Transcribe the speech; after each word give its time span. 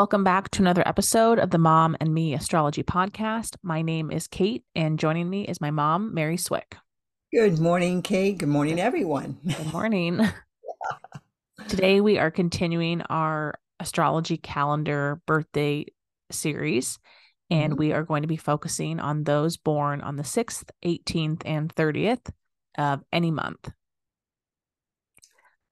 Welcome 0.00 0.24
back 0.24 0.48
to 0.52 0.62
another 0.62 0.82
episode 0.88 1.38
of 1.38 1.50
the 1.50 1.58
Mom 1.58 1.94
and 2.00 2.14
Me 2.14 2.32
Astrology 2.32 2.82
Podcast. 2.82 3.56
My 3.62 3.82
name 3.82 4.10
is 4.10 4.26
Kate, 4.26 4.64
and 4.74 4.98
joining 4.98 5.28
me 5.28 5.46
is 5.46 5.60
my 5.60 5.70
mom, 5.70 6.14
Mary 6.14 6.38
Swick. 6.38 6.76
Good 7.30 7.58
morning, 7.58 8.00
Kate. 8.00 8.38
Good 8.38 8.48
morning, 8.48 8.80
everyone. 8.80 9.36
Good 9.46 9.66
morning. 9.74 10.22
Today, 11.68 12.00
we 12.00 12.18
are 12.18 12.30
continuing 12.30 13.02
our 13.10 13.60
astrology 13.78 14.38
calendar 14.38 15.20
birthday 15.26 15.84
series, 16.30 16.98
and 17.50 17.74
mm-hmm. 17.74 17.78
we 17.78 17.92
are 17.92 18.02
going 18.02 18.22
to 18.22 18.26
be 18.26 18.38
focusing 18.38 19.00
on 19.00 19.24
those 19.24 19.58
born 19.58 20.00
on 20.00 20.16
the 20.16 20.22
6th, 20.22 20.70
18th, 20.82 21.42
and 21.44 21.74
30th 21.74 22.30
of 22.78 23.02
any 23.12 23.30
month. 23.30 23.70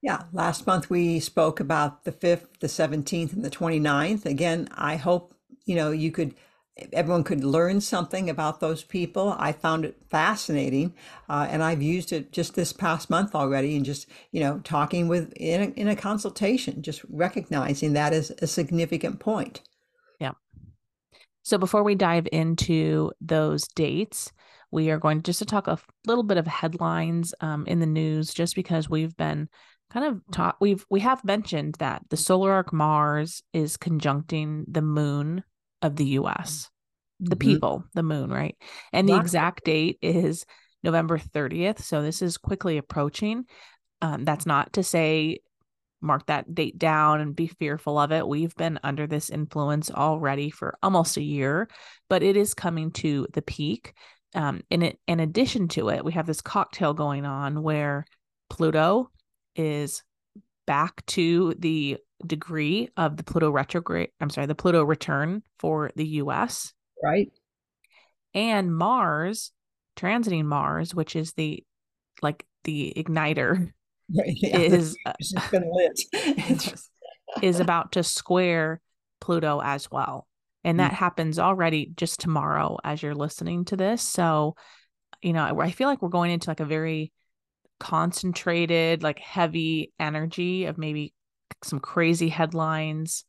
Yeah, 0.01 0.25
last 0.33 0.67
month 0.67 0.91
we 0.91 1.19
spoke 1.19 1.59
about 1.59 2.05
the 2.05 2.13
5th, 2.13 2.47
the 2.61 2.69
17th, 2.69 3.33
and 3.33 3.45
the 3.45 3.51
29th. 3.51 4.27
Again, 4.27 4.69
I 4.73 4.97
hope, 4.97 5.35
you 5.65 5.75
know, 5.75 5.91
you 5.91 6.13
could 6.13 6.35
everyone 6.93 7.25
could 7.25 7.45
learn 7.45 7.81
something 7.81 8.31
about 8.31 8.61
those 8.61 8.85
people. 8.85 9.35
I 9.39 9.53
found 9.53 9.85
it 9.85 9.97
fascinating, 10.09 10.95
uh, 11.29 11.47
and 11.51 11.63
I've 11.63 11.83
used 11.83 12.13
it 12.13 12.33
just 12.33 12.55
this 12.55 12.73
past 12.73 13.11
month 13.11 13.35
already, 13.35 13.77
and 13.77 13.85
just 13.85 14.07
you 14.33 14.41
know 14.41 14.61
talking 14.65 15.09
with 15.09 15.33
in 15.35 15.61
a, 15.61 15.81
in 15.81 15.89
a 15.89 15.97
consultation, 15.97 16.83
just 16.83 17.03
recognizing 17.09 17.93
that 17.95 18.13
as 18.13 18.31
a 18.43 18.47
significant 18.47 19.21
point. 19.21 19.63
Yeah. 20.21 20.33
So 21.43 21.59
before 21.59 21.83
we 21.83 21.95
dive 21.95 22.29
into 22.33 23.13
those 23.21 23.67
dates, 23.69 24.33
we 24.71 24.91
are 24.91 24.99
going 24.99 25.23
just 25.23 25.39
to 25.41 25.47
talk 25.47 25.67
a 25.67 25.79
little 26.07 26.25
bit 26.25 26.37
of 26.37 26.47
headlines 26.47 27.35
um, 27.41 27.67
in 27.67 27.81
the 27.81 27.87
news, 27.87 28.33
just 28.33 28.55
because 28.55 28.89
we've 28.89 29.17
been 29.17 29.49
kind 29.91 30.07
of 30.07 30.21
taught 30.33 30.57
we've 30.61 30.85
we 30.91 31.01
have 31.01 31.25
mentioned 31.25 31.77
that 31.79 32.03
the 32.11 32.17
solar 32.17 32.53
arc 32.53 32.73
Mars 32.73 33.43
is 33.53 33.77
conjuncting 33.77 34.65
the 34.69 34.83
moon 34.83 35.45
of 35.83 35.97
the 35.97 36.05
US. 36.07 36.71
The 37.21 37.35
mm-hmm. 37.35 37.49
people, 37.51 37.85
the 37.95 38.03
moon, 38.03 38.31
right? 38.31 38.57
And 38.93 39.09
the 39.09 39.17
exact 39.17 39.65
date 39.65 39.99
is 40.03 40.47
November 40.85 41.19
30th. 41.19 41.81
So 41.83 42.01
this 42.01 42.23
is 42.23 42.39
quickly 42.39 42.79
approaching. 42.79 43.45
Um, 44.01 44.25
that's 44.25 44.47
not 44.47 44.75
to 44.75 44.85
say 44.85 45.41
mark 46.01 46.27
that 46.27 46.55
date 46.55 46.79
down 46.79 47.21
and 47.21 47.35
be 47.35 47.49
fearful 47.49 47.99
of 47.99 48.13
it. 48.13 48.27
We've 48.27 48.55
been 48.55 48.79
under 48.85 49.07
this 49.07 49.31
influence 49.31 49.91
already 49.91 50.51
for 50.51 50.79
almost 50.83 51.17
a 51.17 51.23
year, 51.23 51.69
but 52.09 52.23
it 52.23 52.37
is 52.37 52.55
coming 52.55 52.93
to 52.93 53.27
the 53.33 53.43
peak. 53.43 53.95
Um, 54.35 54.63
in 54.71 54.83
it, 54.83 54.99
in 55.09 55.21
addition 55.21 55.69
to 55.69 55.89
it, 55.89 56.05
we 56.05 56.13
have 56.13 56.27
this 56.27 56.41
cocktail 56.41 56.95
going 56.95 57.25
on 57.25 57.63
where 57.63 58.05
Pluto 58.49 59.11
is 59.59 60.03
back 60.67 61.05
to 61.07 61.55
the 61.59 61.99
degree 62.27 62.89
of 62.97 63.17
the 63.17 63.23
Pluto 63.23 63.51
retrograde. 63.51 64.11
I'm 64.21 64.31
sorry, 64.31 64.47
the 64.47 64.55
Pluto 64.55 64.83
return 64.85 65.43
for 65.59 65.91
the 65.97 66.07
US. 66.07 66.73
Right. 67.03 67.31
And 68.35 68.75
Mars, 68.75 69.53
transiting 69.97 70.45
Mars, 70.45 70.95
which 70.95 71.17
is 71.17 71.33
the 71.33 71.65
like 72.23 72.45
the 72.65 72.93
igniter, 72.97 73.73
right. 74.17 74.33
yeah, 74.37 74.59
is 74.59 74.97
is 77.43 77.61
about 77.61 77.93
to 77.93 78.03
square 78.03 78.81
Pluto 79.21 79.61
as 79.63 79.91
well. 79.91 80.27
And 80.65 80.81
that 80.81 80.93
mm-hmm. 80.93 80.97
happens 80.97 81.39
already 81.39 81.93
just 81.97 82.21
tomorrow 82.21 82.79
as 82.85 83.03
you're 83.03 83.15
listening 83.15 83.65
to 83.67 83.77
this. 83.77 84.03
So, 84.03 84.57
you 85.23 85.33
know, 85.33 85.59
I 85.59 85.71
feel 85.71 85.89
like 85.89 86.03
we're 86.03 86.09
going 86.09 86.33
into 86.33 86.51
like 86.51 86.61
a 86.61 86.65
very 86.65 87.13
concentrated, 87.79 89.03
like 89.03 89.19
heavy 89.19 89.93
energy 89.99 90.67
of 90.67 90.79
maybe 90.79 91.15
some 91.65 91.81
crazy 91.81 92.29
headlines 92.29 93.25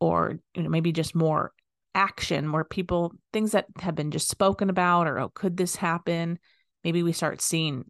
or 0.00 0.38
you 0.54 0.62
know 0.62 0.68
maybe 0.68 0.92
just 0.92 1.14
more 1.14 1.52
action 1.94 2.52
where 2.52 2.64
people 2.64 3.12
things 3.32 3.52
that 3.52 3.66
have 3.80 3.94
been 3.94 4.10
just 4.10 4.28
spoken 4.28 4.68
about 4.68 5.06
or 5.06 5.18
oh 5.18 5.30
could 5.30 5.56
this 5.56 5.76
happen? 5.76 6.38
Maybe 6.84 7.02
we 7.02 7.12
start 7.12 7.40
seeing 7.40 7.84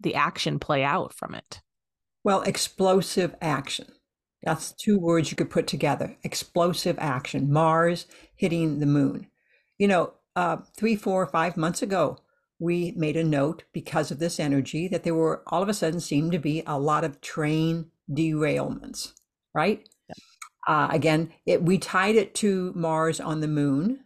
the 0.00 0.14
action 0.14 0.58
play 0.58 0.84
out 0.84 1.14
from 1.14 1.34
it. 1.34 1.60
Well 2.24 2.42
explosive 2.42 3.34
action. 3.40 3.86
That's 4.42 4.72
two 4.72 4.98
words 4.98 5.30
you 5.30 5.36
could 5.36 5.50
put 5.50 5.66
together. 5.66 6.16
Explosive 6.24 6.96
action. 6.98 7.52
Mars 7.52 8.06
hitting 8.34 8.80
the 8.80 8.86
moon. 8.86 9.28
You 9.78 9.88
know 9.88 10.12
uh, 10.36 10.58
three 10.76 10.96
four 10.96 11.26
five 11.26 11.56
months 11.56 11.82
ago 11.82 12.18
we 12.62 12.92
made 12.96 13.16
a 13.16 13.24
note 13.24 13.64
because 13.72 14.12
of 14.12 14.20
this 14.20 14.38
energy 14.38 14.86
that 14.86 15.02
there 15.02 15.16
were 15.16 15.42
all 15.48 15.64
of 15.64 15.68
a 15.68 15.74
sudden 15.74 15.98
seemed 15.98 16.30
to 16.30 16.38
be 16.38 16.62
a 16.64 16.78
lot 16.78 17.02
of 17.02 17.20
train 17.20 17.90
derailments, 18.08 19.14
right? 19.52 19.88
Uh, 20.68 20.86
again, 20.92 21.32
it, 21.44 21.60
we 21.64 21.76
tied 21.76 22.14
it 22.14 22.36
to 22.36 22.72
Mars 22.76 23.18
on 23.18 23.40
the 23.40 23.48
moon 23.48 24.04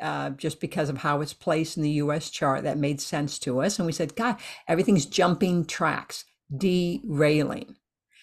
uh, 0.00 0.30
just 0.30 0.58
because 0.58 0.88
of 0.88 0.98
how 0.98 1.20
it's 1.20 1.34
placed 1.34 1.76
in 1.76 1.82
the 1.82 1.90
US 1.90 2.30
chart. 2.30 2.64
That 2.64 2.78
made 2.78 2.98
sense 2.98 3.38
to 3.40 3.60
us. 3.60 3.78
And 3.78 3.84
we 3.84 3.92
said, 3.92 4.16
God, 4.16 4.36
everything's 4.66 5.04
jumping 5.04 5.66
tracks, 5.66 6.24
derailing. 6.56 7.76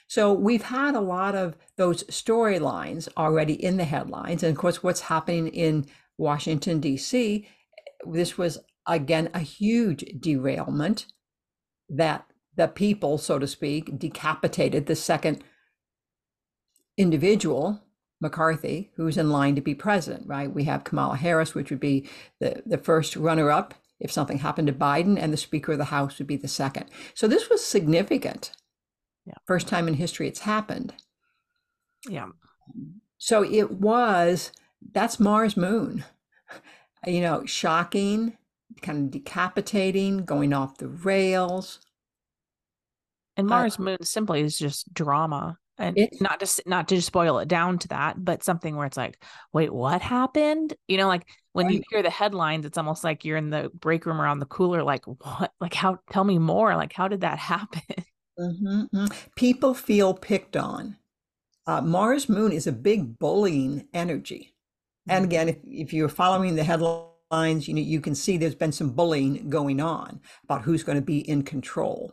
So 0.07 0.34
we've 0.34 0.63
had 0.63 0.96
a 0.96 1.00
lot 1.00 1.36
of 1.36 1.56
those 1.75 2.03
storylines 2.06 3.07
already 3.16 3.53
in 3.53 3.78
the 3.78 3.86
headlines. 3.86 4.41
And 4.41 4.51
of 4.51 4.57
course, 4.57 4.81
what's 4.81 5.01
happening 5.01 5.50
in 5.50 5.86
Washington, 6.18 6.80
D.C., 6.80 7.47
this 8.07 8.36
was 8.36 8.57
again 8.86 9.30
a 9.34 9.40
huge 9.40 10.06
derailment 10.20 11.06
that 11.90 12.26
the 12.56 12.68
people, 12.68 13.18
so 13.18 13.40
to 13.40 13.48
speak, 13.48 13.98
decapitated 13.98 14.86
the 14.86 14.96
second 14.96 15.44
individual, 16.98 17.82
McCarthy, 18.22 18.92
who's 18.98 19.18
in 19.18 19.30
line 19.30 19.56
to 19.56 19.62
be 19.62 19.74
president, 19.74 20.28
right? 20.28 20.54
We 20.54 20.66
have 20.66 20.84
Kamala 20.84 21.16
Harris, 21.16 21.56
which 21.56 21.70
would 21.70 21.80
be 21.80 22.10
the, 22.40 22.62
the 22.66 22.78
first 22.78 23.16
runner 23.16 23.50
up 23.50 23.74
if 24.00 24.12
something 24.12 24.40
happened 24.40 24.68
to 24.68 24.74
Biden, 24.74 25.18
and 25.18 25.32
the 25.32 25.38
Speaker 25.38 25.74
of 25.74 25.78
the 25.78 25.86
House 25.86 26.18
would 26.20 26.28
be 26.28 26.38
the 26.38 26.48
second. 26.48 26.86
So 27.14 27.28
this 27.28 27.50
was 27.50 27.64
significant. 27.66 28.52
Yeah. 29.26 29.34
First 29.46 29.68
time 29.68 29.88
in 29.88 29.96
history 29.96 30.28
it's 30.28 30.40
happened. 30.40 30.94
Yeah. 32.08 32.30
So 33.18 33.44
it 33.44 33.72
was, 33.72 34.52
that's 34.94 35.20
Mars 35.20 35.58
Moon. 35.58 36.06
You 37.06 37.22
know, 37.22 37.46
shocking, 37.46 38.38
kind 38.81 39.06
of 39.06 39.12
decapitating, 39.12 40.25
going 40.25 40.53
off 40.53 40.78
the 40.78 40.88
rails. 40.88 41.80
And 43.38 43.47
Mars 43.47 43.80
uh, 43.80 43.84
Moon 43.84 44.03
simply 44.03 44.41
is 44.41 44.57
just 44.57 44.94
drama. 44.94 45.57
And 45.78 45.97
not 46.19 46.41
to 46.41 46.63
not 46.66 46.90
to 46.90 46.96
just 46.96 47.07
spoil 47.07 47.40
it 47.40 47.47
down 47.47 47.80
to 47.80 47.88
that, 47.88 48.24
but 48.24 48.44
something 48.44 48.75
where 48.75 48.85
it's 48.85 48.97
like, 48.97 49.24
wait, 49.53 49.74
what 49.74 50.02
happened? 50.02 50.74
You 50.90 50.97
know, 50.97 51.07
like 51.07 51.25
when 51.53 51.68
right. 51.68 51.75
you 51.75 51.84
hear 51.90 52.03
the 52.03 52.09
headlines, 52.09 52.66
it's 52.66 52.78
almost 52.78 53.06
like 53.06 53.24
you're 53.24 53.38
in 53.38 53.50
the 53.50 53.72
break 53.74 54.06
room 54.06 54.19
around 54.19 54.40
the 54.40 54.46
cooler, 54.46 54.84
like, 54.84 55.06
what? 55.06 55.53
Like, 55.62 55.74
how? 55.74 56.00
Tell 56.12 56.25
me 56.25 56.38
more. 56.38 56.75
Like, 56.75 56.91
how 56.91 57.07
did 57.07 57.22
that 57.22 57.40
happen? 57.40 57.81
Mm-hmm. 58.38 58.81
mm-hmm. 58.94 59.06
People 59.38 59.74
feel 59.74 60.13
picked 60.13 60.57
on. 60.57 60.98
Uh, 61.65 61.81
Mars 61.81 62.27
Moon 62.27 62.51
is 62.51 62.68
a 62.68 62.74
big 62.74 63.18
bullying 63.18 63.88
energy. 63.94 64.54
Mm-hmm. 65.07 65.15
And 65.15 65.25
again, 65.25 65.50
if, 65.50 65.57
if 65.63 65.94
you're 65.94 66.10
following 66.10 66.56
the 66.56 66.63
headlines, 67.31 67.68
you 67.68 67.74
know 67.74 67.81
you 67.81 68.02
can 68.02 68.16
see 68.16 68.38
there's 68.38 68.56
been 68.56 68.72
some 68.72 68.92
bullying 68.92 69.50
going 69.50 69.80
on 69.80 70.20
about 70.44 70.64
who's 70.64 70.84
going 70.84 70.98
to 70.98 71.02
be 71.02 71.20
in 71.30 71.44
control 71.44 72.12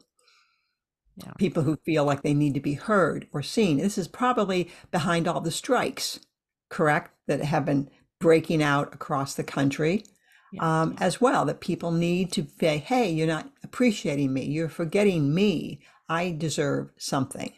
yeah. 1.17 1.33
people 1.39 1.63
who 1.63 1.77
feel 1.85 2.05
like 2.05 2.23
they 2.23 2.35
need 2.35 2.55
to 2.55 2.61
be 2.61 2.75
heard 2.75 3.27
or 3.33 3.43
seen. 3.43 3.79
This 3.79 3.99
is 3.99 4.09
probably 4.09 4.71
behind 4.91 5.27
all 5.27 5.41
the 5.41 5.51
strikes, 5.51 6.21
correct, 6.69 7.13
that 7.27 7.43
have 7.43 7.65
been 7.65 7.91
breaking 8.21 8.63
out 8.63 8.95
across 8.95 9.35
the 9.35 9.45
country 9.45 10.05
yeah. 10.53 10.83
um, 10.83 10.97
as 10.99 11.21
well. 11.21 11.45
That 11.45 11.61
people 11.61 11.91
need 11.91 12.33
to 12.33 12.47
say, 12.61 12.79
hey, 12.79 13.11
you're 13.11 13.27
not 13.27 13.51
appreciating 13.65 14.33
me, 14.33 14.45
you're 14.45 14.69
forgetting 14.69 15.35
me, 15.35 15.81
I 16.09 16.35
deserve 16.37 16.91
something. 16.99 17.53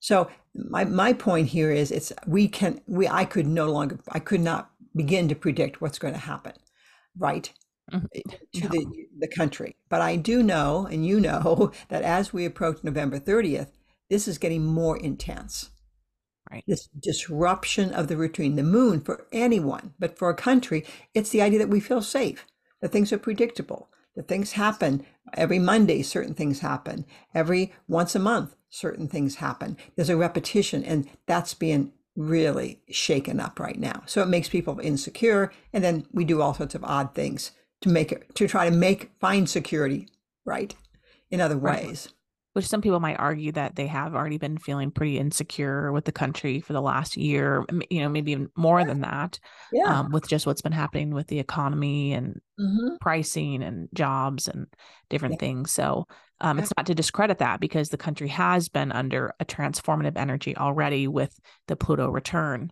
So 0.00 0.30
my, 0.54 0.84
my 0.84 1.12
point 1.12 1.48
here 1.48 1.70
is 1.70 1.90
it's 1.90 2.12
we 2.26 2.48
can 2.48 2.80
we 2.86 3.08
I 3.08 3.24
could 3.24 3.46
no 3.46 3.70
longer 3.70 3.98
I 4.10 4.20
could 4.20 4.40
not 4.40 4.70
begin 4.96 5.28
to 5.28 5.34
predict 5.34 5.80
what's 5.80 5.98
going 5.98 6.14
to 6.14 6.20
happen, 6.20 6.54
right? 7.18 7.52
Mm-hmm. 7.92 8.30
to 8.52 8.64
no. 8.64 8.68
the, 8.68 9.06
the 9.20 9.28
country. 9.28 9.76
But 9.88 10.00
I 10.00 10.16
do 10.16 10.42
know, 10.42 10.88
and 10.90 11.06
you 11.06 11.20
know, 11.20 11.70
that 11.88 12.02
as 12.02 12.32
we 12.32 12.44
approach 12.44 12.82
November 12.82 13.20
30th, 13.20 13.70
this 14.10 14.26
is 14.26 14.38
getting 14.38 14.64
more 14.64 14.96
intense. 14.96 15.70
Right. 16.50 16.64
This 16.66 16.88
disruption 17.00 17.92
of 17.92 18.08
the 18.08 18.16
routine, 18.16 18.56
the 18.56 18.62
moon 18.62 19.00
for 19.00 19.26
anyone, 19.32 19.94
but 19.98 20.18
for 20.18 20.30
a 20.30 20.34
country, 20.34 20.84
it's 21.14 21.30
the 21.30 21.42
idea 21.42 21.58
that 21.58 21.68
we 21.68 21.80
feel 21.80 22.02
safe, 22.02 22.44
that 22.80 22.92
things 22.92 23.12
are 23.12 23.18
predictable, 23.18 23.88
that 24.14 24.28
things 24.28 24.52
happen 24.52 25.04
every 25.34 25.58
Monday, 25.58 26.02
certain 26.02 26.34
things 26.34 26.60
happen. 26.60 27.04
Every 27.34 27.72
once 27.88 28.14
a 28.14 28.20
month, 28.20 28.54
certain 28.70 29.08
things 29.08 29.36
happen. 29.36 29.76
There's 29.94 30.08
a 30.08 30.16
repetition, 30.16 30.84
and 30.84 31.08
that's 31.26 31.54
being 31.54 31.92
really 32.16 32.82
shaken 32.90 33.40
up 33.40 33.60
right 33.60 33.78
now. 33.78 34.02
So 34.06 34.22
it 34.22 34.28
makes 34.28 34.48
people 34.48 34.78
insecure, 34.80 35.52
and 35.72 35.84
then 35.84 36.06
we 36.12 36.24
do 36.24 36.40
all 36.42 36.54
sorts 36.54 36.74
of 36.74 36.84
odd 36.84 37.14
things 37.14 37.52
to 37.82 37.88
make 37.90 38.12
it 38.12 38.34
to 38.36 38.48
try 38.48 38.68
to 38.68 38.74
make 38.76 39.12
find 39.20 39.48
security, 39.48 40.08
right? 40.44 40.74
In 41.30 41.40
other 41.40 41.58
Right. 41.62 41.80
ways. 41.86 42.08
which 42.54 42.66
some 42.66 42.82
people 42.82 43.00
might 43.00 43.16
argue 43.20 43.52
that 43.52 43.76
they 43.76 43.86
have 43.86 44.14
already 44.14 44.38
been 44.38 44.58
feeling 44.58 44.90
pretty 44.90 45.18
insecure 45.18 45.92
with 45.92 46.06
the 46.06 46.12
country 46.12 46.60
for 46.60 46.72
the 46.72 46.82
last 46.82 47.16
year, 47.16 47.64
you 47.90 48.00
know, 48.00 48.08
maybe 48.08 48.32
even 48.32 48.50
more 48.56 48.84
than 48.84 49.02
that, 49.02 49.38
Yeah. 49.70 49.92
um, 49.92 50.10
with 50.12 50.26
just 50.28 50.46
what's 50.46 50.62
been 50.62 50.72
happening 50.72 51.12
with 51.14 51.28
the 51.28 51.38
economy 51.40 52.12
and 52.14 52.40
Mhm. 52.58 52.96
pricing 53.00 53.62
and 53.62 53.88
jobs 53.94 54.48
and 54.48 54.66
different 55.10 55.38
Yeah. 55.38 55.38
things. 55.38 55.72
So 55.72 56.06
um, 56.40 56.58
it's 56.58 56.72
not 56.76 56.86
to 56.86 56.94
discredit 56.94 57.38
that 57.38 57.60
because 57.60 57.88
the 57.88 57.96
country 57.96 58.28
has 58.28 58.68
been 58.68 58.92
under 58.92 59.34
a 59.40 59.44
transformative 59.44 60.16
energy 60.16 60.56
already 60.56 61.08
with 61.08 61.38
the 61.66 61.76
Pluto 61.76 62.10
return. 62.10 62.70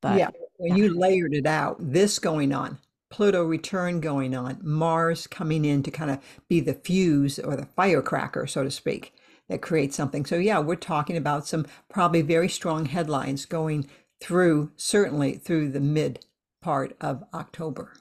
But 0.00 0.18
yeah. 0.18 0.30
When 0.56 0.76
yeah. 0.76 0.84
you 0.84 0.98
layered 0.98 1.34
it 1.34 1.46
out, 1.46 1.76
this 1.80 2.18
going 2.18 2.52
on, 2.52 2.78
Pluto 3.10 3.44
return 3.44 4.00
going 4.00 4.34
on, 4.34 4.58
Mars 4.62 5.26
coming 5.26 5.64
in 5.64 5.82
to 5.82 5.90
kind 5.90 6.10
of 6.10 6.18
be 6.48 6.60
the 6.60 6.74
fuse 6.74 7.38
or 7.38 7.56
the 7.56 7.66
firecracker, 7.66 8.46
so 8.46 8.64
to 8.64 8.70
speak, 8.70 9.12
that 9.48 9.60
creates 9.60 9.96
something. 9.96 10.24
So, 10.24 10.36
yeah, 10.36 10.60
we're 10.60 10.76
talking 10.76 11.16
about 11.16 11.46
some 11.46 11.66
probably 11.90 12.22
very 12.22 12.48
strong 12.48 12.86
headlines 12.86 13.44
going 13.44 13.88
through, 14.20 14.70
certainly 14.76 15.34
through 15.34 15.72
the 15.72 15.80
mid 15.80 16.24
part 16.62 16.96
of 17.00 17.24
October. 17.34 17.92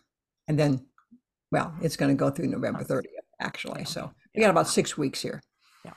And 0.48 0.58
then, 0.58 0.86
well, 1.52 1.74
it's 1.82 1.98
going 1.98 2.16
to 2.16 2.20
go 2.20 2.30
through 2.30 2.48
November 2.48 2.84
30th, 2.84 3.08
actually. 3.40 3.86
So, 3.86 4.12
we 4.36 4.42
got 4.42 4.50
about 4.50 4.68
six 4.68 4.98
weeks 4.98 5.22
here. 5.22 5.42
Yeah. 5.84 5.94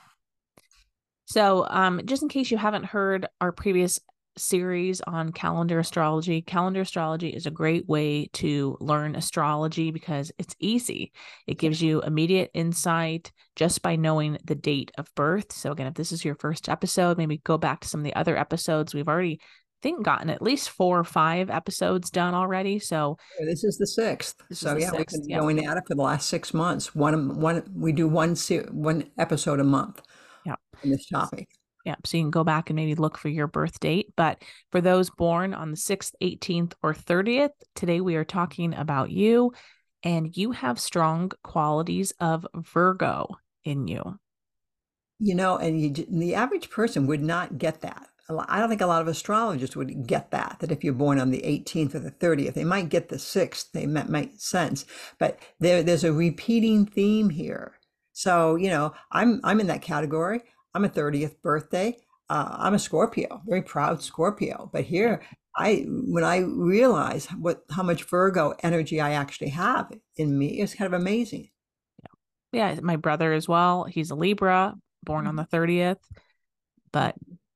So, 1.25 1.65
um, 1.69 2.01
just 2.05 2.23
in 2.23 2.29
case 2.29 2.51
you 2.51 2.57
haven't 2.57 2.85
heard 2.85 3.27
our 3.41 3.51
previous 3.51 3.99
series 4.37 4.99
on 5.01 5.31
calendar 5.31 5.79
astrology, 5.79 6.41
calendar 6.41 6.81
astrology 6.81 7.29
is 7.29 7.45
a 7.45 7.51
great 7.51 7.87
way 7.87 8.27
to 8.33 8.77
learn 8.81 9.15
astrology 9.15 9.91
because 9.91 10.31
it's 10.37 10.55
easy. 10.59 11.13
It 11.47 11.57
gives 11.57 11.81
you 11.81 12.01
immediate 12.01 12.51
insight 12.53 13.31
just 13.55 13.81
by 13.81 13.95
knowing 13.95 14.37
the 14.43 14.55
date 14.55 14.91
of 14.97 15.13
birth. 15.15 15.53
So, 15.53 15.71
again, 15.71 15.87
if 15.87 15.93
this 15.93 16.11
is 16.11 16.25
your 16.25 16.35
first 16.35 16.67
episode, 16.67 17.17
maybe 17.17 17.37
go 17.37 17.57
back 17.57 17.81
to 17.81 17.87
some 17.87 18.01
of 18.01 18.05
the 18.05 18.15
other 18.15 18.37
episodes. 18.37 18.93
We've 18.93 19.07
already, 19.07 19.39
think, 19.81 20.03
gotten 20.03 20.29
at 20.29 20.41
least 20.41 20.69
four 20.69 20.99
or 20.99 21.03
five 21.03 21.49
episodes 21.49 22.09
done 22.09 22.33
already. 22.33 22.79
So, 22.79 23.17
This 23.39 23.63
is 23.63 23.77
the 23.77 23.87
sixth. 23.87 24.35
This 24.49 24.59
So 24.59 24.75
yeah, 24.77 24.91
we've 24.91 25.05
been 25.05 25.29
yeah. 25.29 25.39
going 25.39 25.65
at 25.65 25.77
it 25.77 25.83
for 25.87 25.95
the 25.95 26.01
last 26.01 26.29
six 26.29 26.53
months. 26.53 26.95
One, 26.95 27.39
one, 27.39 27.63
we 27.73 27.91
do 27.91 28.07
one, 28.07 28.35
se- 28.35 28.67
one 28.71 29.09
episode 29.17 29.59
a 29.59 29.63
month. 29.63 30.01
Yeah. 30.45 30.55
On 30.83 30.89
this 30.89 31.07
topic. 31.07 31.47
Yeah, 31.85 31.95
so 32.03 32.17
you 32.17 32.23
can 32.23 32.31
go 32.31 32.43
back 32.43 32.71
and 32.71 32.75
maybe 32.75 32.95
look 32.95 33.15
for 33.17 33.29
your 33.29 33.45
birth 33.45 33.79
date. 33.79 34.11
But 34.17 34.41
for 34.71 34.81
those 34.81 35.11
born 35.11 35.53
on 35.53 35.69
the 35.69 35.77
6th, 35.77 36.13
18th, 36.21 36.73
or 36.81 36.95
30th, 36.95 37.51
today 37.75 38.01
we 38.01 38.15
are 38.15 38.25
talking 38.25 38.73
about 38.73 39.11
you, 39.11 39.53
and 40.01 40.35
you 40.35 40.51
have 40.51 40.79
strong 40.79 41.31
qualities 41.43 42.11
of 42.19 42.47
Virgo 42.55 43.37
in 43.63 43.87
you. 43.87 44.19
You 45.19 45.35
know, 45.35 45.57
and 45.57 45.79
you, 45.79 46.05
the 46.09 46.33
average 46.33 46.71
person 46.71 47.05
would 47.05 47.21
not 47.21 47.59
get 47.59 47.81
that. 47.81 48.07
I 48.29 48.59
don't 48.59 48.69
think 48.69 48.81
a 48.81 48.87
lot 48.87 49.01
of 49.01 49.07
astrologers 49.07 49.75
would 49.75 50.07
get 50.07 50.31
that, 50.31 50.57
that 50.59 50.71
if 50.71 50.83
you're 50.83 50.93
born 50.93 51.19
on 51.19 51.29
the 51.29 51.41
18th 51.41 51.93
or 51.93 51.99
the 51.99 52.11
30th, 52.11 52.55
they 52.55 52.63
might 52.63 52.89
get 52.89 53.09
the 53.09 53.17
6th, 53.17 53.71
they 53.71 53.85
might 53.85 54.09
make 54.09 54.31
sense. 54.39 54.85
But 55.19 55.39
there, 55.59 55.83
there's 55.83 56.03
a 56.03 56.11
repeating 56.11 56.87
theme 56.87 57.29
here. 57.29 57.73
So, 58.13 58.55
you 58.55 58.69
know, 58.69 58.93
I'm, 59.11 59.41
I'm 59.43 59.59
in 59.59 59.67
that 59.67 59.83
category. 59.83 60.41
I'm 60.73 60.85
a 60.85 60.89
30th 60.89 61.39
birthday. 61.43 61.97
Uh, 62.29 62.55
I'm 62.57 62.73
a 62.73 62.79
Scorpio, 62.79 63.41
very 63.45 63.61
proud 63.61 64.01
Scorpio. 64.01 64.71
But 64.73 64.85
here, 64.85 65.21
I, 65.55 65.85
when 65.87 66.23
I 66.23 66.37
realize 66.39 67.27
what, 67.27 67.63
how 67.69 67.83
much 67.83 68.05
Virgo 68.05 68.55
energy 68.63 68.99
I 68.99 69.11
actually 69.11 69.49
have 69.49 69.91
in 70.17 70.35
me, 70.35 70.61
it's 70.61 70.73
kind 70.73 70.91
of 70.91 70.99
amazing. 70.99 71.49
Yeah. 72.51 72.71
Yeah, 72.73 72.79
my 72.81 72.95
brother 72.95 73.33
as 73.33 73.47
well. 73.47 73.83
He's 73.83 74.09
a 74.09 74.15
Libra, 74.15 74.73
born 75.03 75.27
on 75.27 75.35
the 75.35 75.45
30th, 75.45 75.99
but 76.91 77.13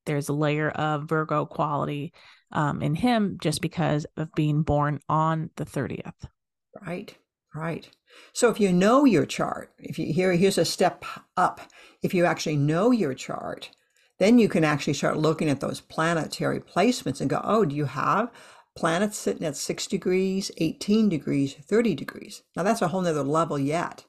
there's 0.10 0.28
a 0.28 0.34
layer 0.34 0.72
of 0.72 1.08
Virgo 1.08 1.46
quality 1.46 2.12
um, 2.52 2.82
in 2.82 2.96
him 2.96 3.38
just 3.40 3.62
because 3.62 4.08
of 4.18 4.34
being 4.34 4.64
born 4.64 5.00
on 5.08 5.52
the 5.56 5.66
30th. 5.66 6.28
Right, 6.82 7.16
right. 7.54 7.88
So 8.34 8.50
if 8.50 8.60
you 8.60 8.74
know 8.74 9.06
your 9.06 9.28
chart, 9.28 9.72
if 9.78 10.00
you 10.00 10.12
here, 10.12 10.34
here's 10.34 10.58
a 10.58 10.66
step 10.66 11.06
up. 11.38 11.62
If 12.02 12.16
you 12.16 12.26
actually 12.26 12.58
know 12.58 12.90
your 12.90 13.14
chart, 13.14 13.70
then 14.18 14.40
you 14.40 14.50
can 14.50 14.64
actually 14.64 14.94
start 14.94 15.16
looking 15.16 15.48
at 15.48 15.60
those 15.60 15.80
planetary 15.80 16.60
placements 16.60 17.22
and 17.22 17.30
go, 17.30 17.40
oh, 17.44 17.64
do 17.64 17.76
you 17.76 17.86
have 17.86 18.32
planets 18.76 19.16
sitting 19.16 19.46
at 19.46 19.56
six 19.56 19.86
degrees, 19.86 20.50
18 20.58 21.08
degrees, 21.08 21.54
30 21.54 21.94
degrees? 21.94 22.42
Now 22.56 22.64
that's 22.64 22.82
a 22.82 22.88
whole 22.88 23.02
nother 23.02 23.22
level 23.22 23.60
yet. 23.60 24.06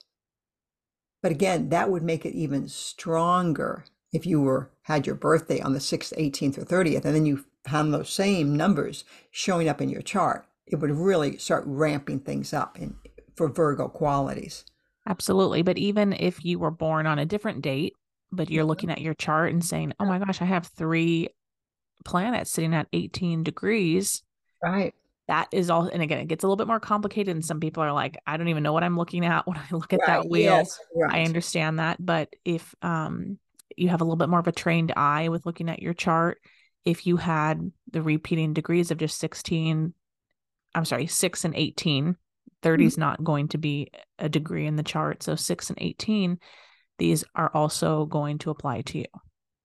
But 1.22 1.32
again, 1.32 1.68
that 1.68 1.90
would 1.90 2.02
make 2.02 2.24
it 2.24 2.34
even 2.34 2.68
stronger 2.68 3.84
if 4.12 4.24
you 4.24 4.40
were 4.40 4.70
had 4.90 5.06
your 5.06 5.14
birthday 5.16 5.60
on 5.60 5.72
the 5.72 5.78
6th, 5.78 6.12
18th, 6.18 6.58
or 6.58 6.64
30th, 6.64 7.04
and 7.04 7.14
then 7.14 7.26
you 7.26 7.44
found 7.64 7.92
those 7.94 8.10
same 8.10 8.56
numbers 8.56 9.04
showing 9.30 9.68
up 9.68 9.80
in 9.80 9.88
your 9.88 10.02
chart. 10.02 10.46
It 10.66 10.76
would 10.76 10.90
really 10.90 11.36
start 11.38 11.64
ramping 11.66 12.20
things 12.20 12.52
up 12.52 12.78
in, 12.78 12.96
for 13.36 13.48
Virgo 13.48 13.88
qualities. 13.88 14.64
Absolutely. 15.06 15.62
But 15.62 15.78
even 15.78 16.12
if 16.12 16.44
you 16.44 16.58
were 16.58 16.70
born 16.70 17.06
on 17.06 17.18
a 17.18 17.26
different 17.26 17.62
date, 17.62 17.94
but 18.32 18.50
you're 18.50 18.64
looking 18.64 18.90
at 18.90 19.00
your 19.00 19.14
chart 19.14 19.52
and 19.52 19.64
saying, 19.64 19.92
oh 20.00 20.04
my 20.04 20.18
gosh, 20.18 20.40
I 20.42 20.44
have 20.44 20.66
three 20.66 21.28
planets 22.04 22.50
sitting 22.50 22.74
at 22.74 22.86
18 22.92 23.42
degrees, 23.42 24.22
Right. 24.62 24.94
that 25.28 25.48
is 25.52 25.70
all. 25.70 25.84
And 25.84 26.02
again, 26.02 26.18
it 26.18 26.28
gets 26.28 26.44
a 26.44 26.46
little 26.46 26.56
bit 26.56 26.66
more 26.66 26.80
complicated. 26.80 27.34
And 27.34 27.44
some 27.44 27.60
people 27.60 27.82
are 27.82 27.92
like, 27.92 28.18
I 28.26 28.36
don't 28.36 28.48
even 28.48 28.62
know 28.62 28.72
what 28.72 28.84
I'm 28.84 28.96
looking 28.96 29.24
at 29.24 29.46
when 29.46 29.56
I 29.58 29.66
look 29.72 29.92
at 29.92 30.00
that 30.06 30.28
wheel. 30.28 30.42
yes, 30.44 30.78
I 31.10 31.22
understand 31.22 31.78
that. 31.78 32.04
But 32.04 32.34
if 32.44 32.74
um, 32.82 33.38
you 33.80 33.88
have 33.88 34.00
a 34.00 34.04
little 34.04 34.16
bit 34.16 34.28
more 34.28 34.40
of 34.40 34.46
a 34.46 34.52
trained 34.52 34.92
eye 34.96 35.28
with 35.28 35.46
looking 35.46 35.68
at 35.68 35.82
your 35.82 35.94
chart, 35.94 36.38
if 36.84 37.06
you 37.06 37.16
had 37.16 37.72
the 37.90 38.02
repeating 38.02 38.52
degrees 38.52 38.90
of 38.90 38.98
just 38.98 39.18
16, 39.18 39.92
I'm 40.74 40.84
sorry, 40.84 41.06
6 41.06 41.44
and 41.44 41.54
18, 41.54 42.16
30 42.62 42.84
is 42.84 42.98
not 42.98 43.24
going 43.24 43.48
to 43.48 43.58
be 43.58 43.90
a 44.18 44.28
degree 44.28 44.66
in 44.66 44.76
the 44.76 44.82
chart. 44.82 45.22
So 45.22 45.34
6 45.34 45.70
and 45.70 45.78
18, 45.80 46.38
these 46.98 47.24
are 47.34 47.50
also 47.54 48.06
going 48.06 48.38
to 48.38 48.50
apply 48.50 48.82
to 48.82 48.98
you. 48.98 49.04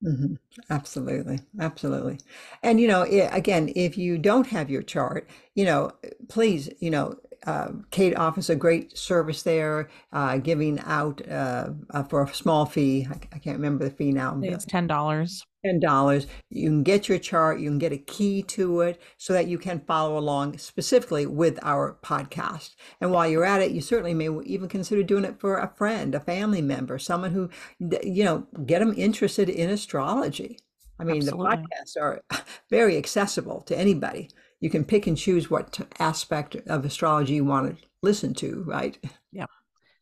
Mhm. 0.03 0.37
Absolutely, 0.69 1.39
absolutely. 1.59 2.19
And 2.63 2.79
you 2.79 2.87
know, 2.87 3.03
again, 3.03 3.71
if 3.75 3.97
you 3.97 4.17
don't 4.17 4.47
have 4.47 4.69
your 4.69 4.83
chart, 4.83 5.29
you 5.55 5.65
know, 5.65 5.91
please, 6.27 6.69
you 6.79 6.89
know, 6.89 7.15
uh, 7.45 7.69
Kate 7.91 8.15
offers 8.17 8.49
a 8.49 8.55
great 8.55 8.97
service 8.97 9.43
there, 9.43 9.89
uh, 10.11 10.37
giving 10.37 10.79
out 10.81 11.21
uh, 11.29 11.69
uh, 11.91 12.03
for 12.03 12.23
a 12.23 12.33
small 12.33 12.65
fee. 12.65 13.07
I, 13.09 13.15
I 13.33 13.39
can't 13.39 13.57
remember 13.57 13.83
the 13.85 13.91
fee 13.91 14.11
now. 14.11 14.29
I 14.29 14.39
think 14.39 14.45
but- 14.45 14.53
It's 14.53 14.65
$10. 14.65 15.41
ten 15.65 15.79
dollars. 15.79 16.27
You 16.49 16.69
can 16.69 16.83
get 16.83 17.09
your 17.09 17.17
chart, 17.17 17.59
you 17.59 17.69
can 17.69 17.79
get 17.79 17.91
a 17.91 17.97
key 17.97 18.43
to 18.43 18.81
it 18.81 19.01
so 19.17 19.33
that 19.33 19.47
you 19.47 19.57
can 19.57 19.79
follow 19.87 20.17
along 20.17 20.57
specifically 20.59 21.25
with 21.25 21.57
our 21.63 21.97
podcast. 22.03 22.75
And 23.01 23.11
while 23.11 23.27
you're 23.27 23.45
at 23.45 23.61
it, 23.61 23.71
you 23.71 23.81
certainly 23.81 24.13
may 24.13 24.29
even 24.45 24.69
consider 24.69 25.01
doing 25.03 25.25
it 25.25 25.39
for 25.39 25.57
a 25.57 25.73
friend, 25.75 26.13
a 26.13 26.19
family 26.19 26.61
member, 26.61 26.99
someone 26.99 27.31
who, 27.31 27.49
you 27.79 28.23
know, 28.23 28.47
get 28.65 28.79
them 28.79 28.93
interested 28.95 29.49
in 29.49 29.69
astrology. 29.69 30.59
I 30.99 31.03
mean, 31.03 31.17
Absolutely. 31.17 31.49
the 31.49 31.57
podcasts 31.57 32.01
are 32.01 32.21
very 32.69 32.95
accessible 32.97 33.61
to 33.63 33.77
anybody. 33.77 34.29
You 34.65 34.71
can 34.71 34.83
pick 34.83 35.05
and 35.05 35.15
choose 35.15 35.47
what 35.47 35.79
aspect 35.99 36.55
of 36.65 36.85
astrology 36.85 37.35
you 37.35 37.45
want 37.45 37.77
to 37.77 37.85
listen 38.01 38.33
to, 38.33 38.63
right? 38.65 38.97
Yeah. 39.31 39.45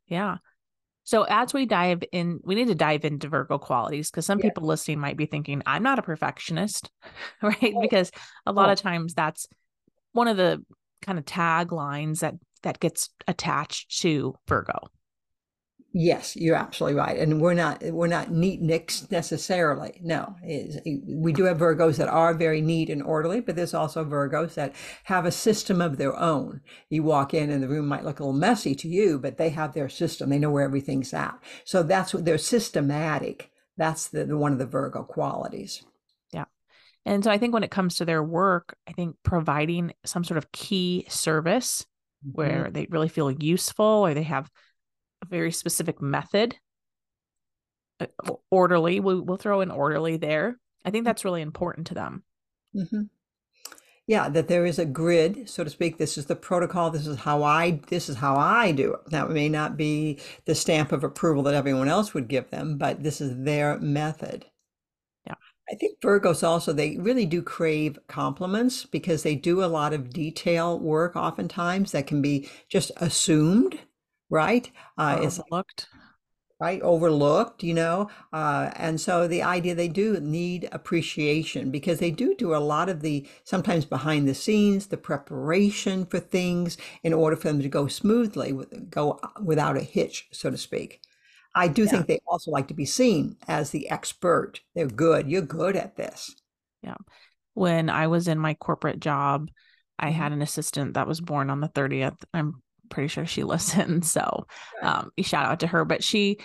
Yeah. 0.08 0.38
So 1.04 1.24
as 1.24 1.54
we 1.54 1.66
dive 1.66 2.02
in, 2.14 2.40
we 2.46 2.56
need 2.56 2.70
to 2.70 2.76
dive 2.76 3.04
into 3.04 3.28
Virgo 3.28 3.58
qualities 3.58 4.10
because 4.10 4.26
some 4.26 4.40
Yeah. 4.40 4.46
people 4.46 4.64
listening 4.64 5.02
might 5.02 5.18
be 5.18 5.26
thinking, 5.26 5.62
I'm 5.66 5.84
not 5.84 6.00
a 6.00 6.02
perfectionist, 6.02 6.90
right? 7.42 7.74
Because 7.82 8.10
a 8.46 8.54
lot 8.54 8.70
Oh. 8.70 8.72
of 8.72 8.80
times 8.80 9.14
that's 9.14 9.48
one 10.14 10.30
of 10.30 10.38
the 10.38 10.64
kind 11.02 11.20
of 11.20 11.26
taglines 11.26 12.20
that 12.22 12.36
that 12.62 12.80
gets 12.80 13.10
attached 13.28 14.00
to 14.04 14.34
Virgo. 14.48 14.80
Yes, 15.96 16.36
you're 16.36 16.56
absolutely 16.56 16.98
right. 17.00 17.20
And 17.20 17.40
we're 17.40 17.54
not 17.54 17.84
we're 17.84 18.08
not 18.08 18.32
neat 18.32 18.62
nicks 18.62 19.10
necessarily. 19.12 20.02
No, 20.04 20.36
Is- 20.44 20.80
we 21.06 21.32
do 21.32 21.44
have 21.44 21.60
Virgos 21.60 21.98
that 21.98 22.08
are 22.08 22.34
very 22.34 22.62
neat 22.62 22.90
and 22.90 23.04
orderly, 23.04 23.42
but 23.42 23.56
there's 23.56 23.76
also 23.76 24.04
Virgos 24.04 24.56
that 24.56 24.74
have 25.04 25.28
a 25.28 25.32
system 25.32 25.82
of 25.82 25.98
their 25.98 26.18
own. 26.18 26.62
You 26.90 27.04
walk 27.04 27.36
in 27.36 27.52
and 27.52 27.62
the 27.62 27.68
room 27.68 27.88
might 27.88 28.04
look 28.04 28.20
a 28.20 28.24
little 28.24 28.40
messy 28.40 28.74
to 28.74 28.88
you, 28.88 29.20
but 29.20 29.38
they 29.38 29.50
have 29.50 29.74
their 29.74 29.88
system. 29.88 30.32
They 30.32 30.40
know 30.40 30.50
where 30.50 30.64
everything's 30.64 31.14
at. 31.14 31.38
So 31.64 31.84
that's 31.84 32.12
what 32.12 32.26
they're 32.26 32.40
systematic. 32.40 33.52
That's 33.78 34.08
the, 34.08 34.26
the 34.26 34.38
one 34.38 34.52
of 34.52 34.58
the 34.60 34.66
Virgo 34.66 35.04
qualities. 35.04 35.84
Yeah. 36.32 36.46
And 37.06 37.24
so 37.24 37.30
I 37.30 37.38
think 37.38 37.54
when 37.54 37.64
it 37.64 37.72
comes 37.72 37.98
to 37.98 38.06
their 38.06 38.24
work, 38.24 38.76
I 38.88 38.94
think 38.94 39.16
providing 39.22 39.94
some 40.06 40.24
sort 40.24 40.40
of 40.40 40.52
key 40.52 41.06
service 41.08 41.86
mm-hmm. 42.26 42.36
where 42.36 42.72
they 42.72 42.88
really 42.90 43.10
feel 43.10 43.30
useful 43.30 43.86
or 43.86 44.16
they 44.16 44.24
have 44.24 44.50
a 45.24 45.30
very 45.30 45.52
specific 45.52 46.02
method. 46.02 46.58
Uh, 48.00 48.08
orderly 48.52 49.00
we, 49.00 49.20
will 49.20 49.38
throw 49.38 49.62
in 49.62 49.72
orderly 49.72 50.18
there. 50.18 50.60
I 50.86 50.92
think 50.92 51.06
that's 51.06 51.26
really 51.26 51.42
important 51.42 51.88
to 51.88 51.94
them. 51.94 52.24
Mm-hmm. 52.76 53.04
yeah 54.08 54.30
that 54.30 54.48
there 54.48 54.66
is 54.66 54.80
a 54.80 54.86
grid 54.86 55.48
so 55.48 55.64
to 55.64 55.70
speak. 55.70 55.98
This 55.98 56.18
is 56.18 56.26
the 56.26 56.36
protocol. 56.36 56.90
This 56.90 57.06
is 57.08 57.20
how 57.20 57.44
i 57.44 57.80
this 57.88 58.10
is 58.10 58.18
how 58.18 58.36
i 58.36 58.72
do 58.72 58.94
it. 58.94 59.12
Now 59.12 59.28
it 59.28 59.32
may 59.32 59.48
not 59.48 59.78
be 59.78 60.20
the 60.46 60.56
stamp 60.56 60.92
of 60.92 61.04
approval 61.04 61.44
that 61.44 61.54
everyone 61.54 61.88
else 61.88 62.14
would 62.14 62.28
give 62.28 62.50
them 62.50 62.78
but 62.78 63.04
this 63.04 63.22
is 63.22 63.44
their 63.44 63.80
method. 63.80 64.46
Yeah. 65.28 65.36
I 65.72 65.76
think 65.76 66.00
Virgos 66.02 66.46
also, 66.46 66.74
they 66.74 66.98
really 66.98 67.28
do 67.28 67.42
crave 67.44 68.00
compliments 68.08 68.86
because 68.86 69.24
they 69.24 69.36
do 69.36 69.64
a 69.64 69.68
lot 69.68 69.94
of 69.94 70.10
detail 70.10 70.80
work 70.80 71.16
oftentimes 71.16 71.92
that 71.92 72.08
can 72.08 72.22
be 72.22 72.50
just 72.68 72.92
assumed 72.98 73.80
right? 74.34 74.70
Uh, 74.98 75.20
overlooked. 75.22 75.88
Right, 76.60 76.82
overlooked, 76.82 77.62
you 77.62 77.74
know, 77.74 78.10
uh, 78.32 78.72
and 78.78 79.02
so 79.02 79.28
the 79.28 79.44
idea 79.44 79.76
they 79.76 79.90
do 79.90 80.18
need 80.22 80.70
appreciation 80.72 81.72
because 81.72 82.00
they 82.00 82.12
do 82.12 82.36
do 82.36 82.56
a 82.56 82.58
lot 82.58 82.88
of 82.88 83.02
the 83.02 83.28
sometimes 83.44 83.84
behind 83.84 84.30
the 84.30 84.34
scenes, 84.34 84.88
the 84.88 84.96
preparation 84.96 86.06
for 86.06 86.20
things 86.20 86.78
in 87.04 87.12
order 87.12 87.36
for 87.36 87.50
them 87.50 87.62
to 87.62 87.68
go 87.68 87.88
smoothly, 87.88 88.54
go 88.90 89.20
without 89.44 89.76
a 89.76 89.82
hitch, 89.82 90.28
so 90.32 90.50
to 90.50 90.58
speak. 90.58 91.02
I 91.54 91.68
do 91.68 91.84
yeah. 91.84 91.90
think 91.90 92.08
they 92.08 92.20
also 92.28 92.52
like 92.52 92.70
to 92.70 92.74
be 92.74 92.86
seen 92.86 93.36
as 93.48 93.72
the 93.72 93.90
expert. 93.90 94.62
They're 94.74 94.88
good. 94.88 95.30
You're 95.30 95.42
good 95.42 95.76
at 95.76 95.98
this. 95.98 96.34
Yeah. 96.82 96.96
When 97.56 97.90
I 97.90 98.08
was 98.08 98.30
in 98.30 98.40
my 98.40 98.54
corporate 98.54 99.02
job, 99.02 99.50
I 100.00 100.10
mm-hmm. 100.10 100.16
had 100.16 100.32
an 100.32 100.42
assistant 100.42 100.94
that 100.94 101.08
was 101.08 101.20
born 101.20 101.50
on 101.50 101.60
the 101.60 101.70
30th. 101.70 102.24
I'm 102.34 102.63
pretty 102.90 103.08
sure 103.08 103.26
she 103.26 103.44
listens. 103.44 104.12
So 104.12 104.48
um, 104.82 105.12
shout 105.20 105.46
out 105.46 105.60
to 105.62 105.68
her. 105.68 105.86
But 105.86 106.04
she 106.04 106.40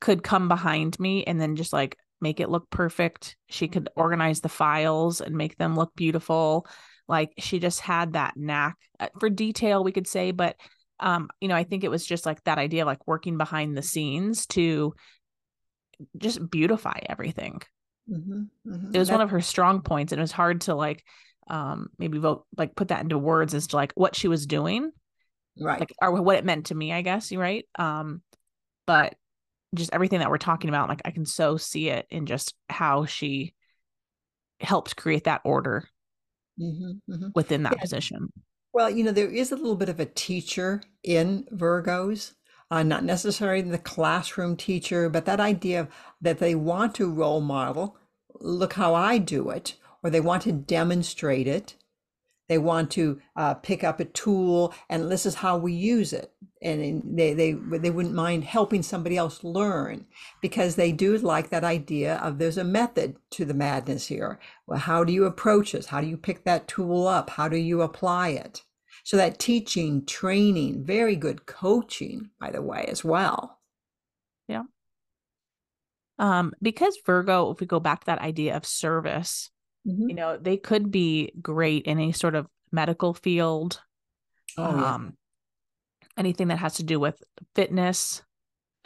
could 0.00 0.22
come 0.22 0.48
behind 0.48 0.98
me 1.00 1.24
and 1.24 1.40
then 1.40 1.56
just 1.56 1.72
like 1.72 1.96
make 2.20 2.40
it 2.40 2.50
look 2.50 2.68
perfect. 2.70 3.36
She 3.48 3.68
could 3.68 3.84
mm-hmm. 3.84 4.00
organize 4.00 4.40
the 4.40 4.48
files 4.48 5.20
and 5.20 5.36
make 5.36 5.56
them 5.56 5.76
look 5.76 5.94
beautiful. 5.94 6.66
Like 7.08 7.32
she 7.38 7.58
just 7.58 7.80
had 7.80 8.12
that 8.12 8.36
knack 8.36 8.76
uh, 9.00 9.08
for 9.18 9.30
detail, 9.30 9.82
we 9.82 9.92
could 9.92 10.06
say. 10.06 10.30
But 10.30 10.56
um, 11.00 11.28
you 11.40 11.48
know, 11.48 11.54
I 11.54 11.64
think 11.64 11.84
it 11.84 11.90
was 11.90 12.04
just 12.04 12.26
like 12.26 12.42
that 12.44 12.58
idea 12.58 12.82
of 12.82 12.86
like 12.86 13.06
working 13.06 13.38
behind 13.38 13.76
the 13.76 13.82
scenes 13.82 14.46
to 14.48 14.94
just 16.16 16.50
beautify 16.50 16.98
everything. 17.08 17.62
Mm-hmm, 18.10 18.42
mm-hmm. 18.66 18.94
It 18.94 18.98
was 18.98 19.10
one 19.10 19.20
of 19.20 19.30
her 19.30 19.40
strong 19.40 19.82
points, 19.82 20.12
and 20.12 20.18
it 20.18 20.22
was 20.22 20.32
hard 20.32 20.62
to 20.62 20.74
like 20.74 21.04
um 21.50 21.88
maybe 21.98 22.18
vote 22.18 22.44
like 22.58 22.76
put 22.76 22.88
that 22.88 23.02
into 23.02 23.16
words 23.16 23.54
as 23.54 23.68
to 23.68 23.76
like 23.76 23.92
what 23.94 24.14
she 24.14 24.28
was 24.28 24.46
doing 24.46 24.92
right 25.60 25.80
like 25.80 25.94
or 26.00 26.12
what 26.22 26.36
it 26.36 26.44
meant 26.44 26.66
to 26.66 26.74
me 26.74 26.92
i 26.92 27.02
guess 27.02 27.30
you're 27.30 27.40
right 27.40 27.64
um 27.78 28.22
but 28.86 29.14
just 29.74 29.92
everything 29.92 30.20
that 30.20 30.30
we're 30.30 30.38
talking 30.38 30.68
about 30.68 30.88
like 30.88 31.02
i 31.04 31.10
can 31.10 31.26
so 31.26 31.56
see 31.56 31.88
it 31.88 32.06
in 32.10 32.26
just 32.26 32.54
how 32.68 33.04
she 33.04 33.54
helped 34.60 34.96
create 34.96 35.24
that 35.24 35.40
order 35.44 35.88
mm-hmm, 36.60 37.12
mm-hmm. 37.12 37.28
within 37.34 37.62
that 37.62 37.74
yeah. 37.76 37.80
position 37.80 38.32
well 38.72 38.90
you 38.90 39.04
know 39.04 39.12
there 39.12 39.30
is 39.30 39.52
a 39.52 39.56
little 39.56 39.76
bit 39.76 39.88
of 39.88 40.00
a 40.00 40.06
teacher 40.06 40.82
in 41.02 41.44
virgos 41.52 42.34
uh, 42.70 42.82
not 42.82 43.02
necessarily 43.02 43.62
the 43.62 43.78
classroom 43.78 44.56
teacher 44.56 45.08
but 45.08 45.24
that 45.24 45.40
idea 45.40 45.80
of, 45.80 45.88
that 46.20 46.38
they 46.38 46.54
want 46.54 46.94
to 46.94 47.10
role 47.10 47.40
model 47.40 47.96
look 48.40 48.74
how 48.74 48.94
i 48.94 49.18
do 49.18 49.50
it 49.50 49.74
or 50.02 50.10
they 50.10 50.20
want 50.20 50.42
to 50.42 50.52
demonstrate 50.52 51.46
it 51.46 51.76
they 52.48 52.58
want 52.58 52.90
to 52.92 53.20
uh, 53.36 53.54
pick 53.54 53.84
up 53.84 54.00
a 54.00 54.06
tool 54.06 54.74
and 54.88 55.10
this 55.10 55.26
is 55.26 55.36
how 55.36 55.58
we 55.58 55.72
use 55.72 56.12
it. 56.12 56.32
And 56.60 57.02
they, 57.16 57.34
they 57.34 57.52
they 57.52 57.90
wouldn't 57.90 58.14
mind 58.14 58.42
helping 58.42 58.82
somebody 58.82 59.16
else 59.16 59.44
learn 59.44 60.06
because 60.42 60.74
they 60.74 60.90
do 60.90 61.16
like 61.18 61.50
that 61.50 61.62
idea 61.62 62.16
of 62.16 62.38
there's 62.38 62.58
a 62.58 62.64
method 62.64 63.16
to 63.30 63.44
the 63.44 63.54
madness 63.54 64.06
here. 64.08 64.40
Well 64.66 64.78
how 64.78 65.04
do 65.04 65.12
you 65.12 65.24
approach 65.24 65.72
this? 65.72 65.86
How 65.86 66.00
do 66.00 66.08
you 66.08 66.16
pick 66.16 66.44
that 66.44 66.66
tool 66.66 67.06
up? 67.06 67.30
How 67.30 67.48
do 67.48 67.56
you 67.56 67.82
apply 67.82 68.30
it? 68.30 68.64
So 69.04 69.16
that 69.16 69.38
teaching 69.38 70.04
training 70.04 70.84
very 70.84 71.14
good 71.14 71.46
coaching 71.46 72.30
by 72.40 72.50
the 72.50 72.62
way 72.62 72.86
as 72.88 73.04
well. 73.04 73.60
Yeah. 74.48 74.64
Um 76.18 76.54
because 76.60 76.98
virgo 77.06 77.52
if 77.52 77.60
we 77.60 77.66
go 77.66 77.78
back 77.78 78.00
to 78.00 78.06
that 78.06 78.20
idea 78.20 78.56
of 78.56 78.66
service 78.66 79.50
Mm-hmm. 79.86 80.08
You 80.08 80.14
know, 80.14 80.36
they 80.36 80.56
could 80.56 80.90
be 80.90 81.32
great 81.40 81.86
in 81.86 81.98
any 81.98 82.12
sort 82.12 82.34
of 82.34 82.46
medical 82.72 83.14
field. 83.14 83.80
Oh, 84.56 84.64
um, 84.64 85.14
yeah. 86.02 86.08
anything 86.18 86.48
that 86.48 86.58
has 86.58 86.74
to 86.76 86.82
do 86.82 86.98
with 86.98 87.22
fitness, 87.54 88.22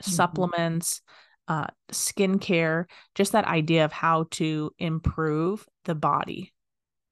mm-hmm. 0.03 0.11
supplements, 0.11 1.01
uh, 1.49 1.67
skincare, 1.91 2.87
just 3.15 3.33
that 3.33 3.47
idea 3.47 3.85
of 3.85 3.93
how 3.93 4.27
to 4.33 4.73
improve 4.79 5.67
the 5.85 5.95
body. 5.95 6.53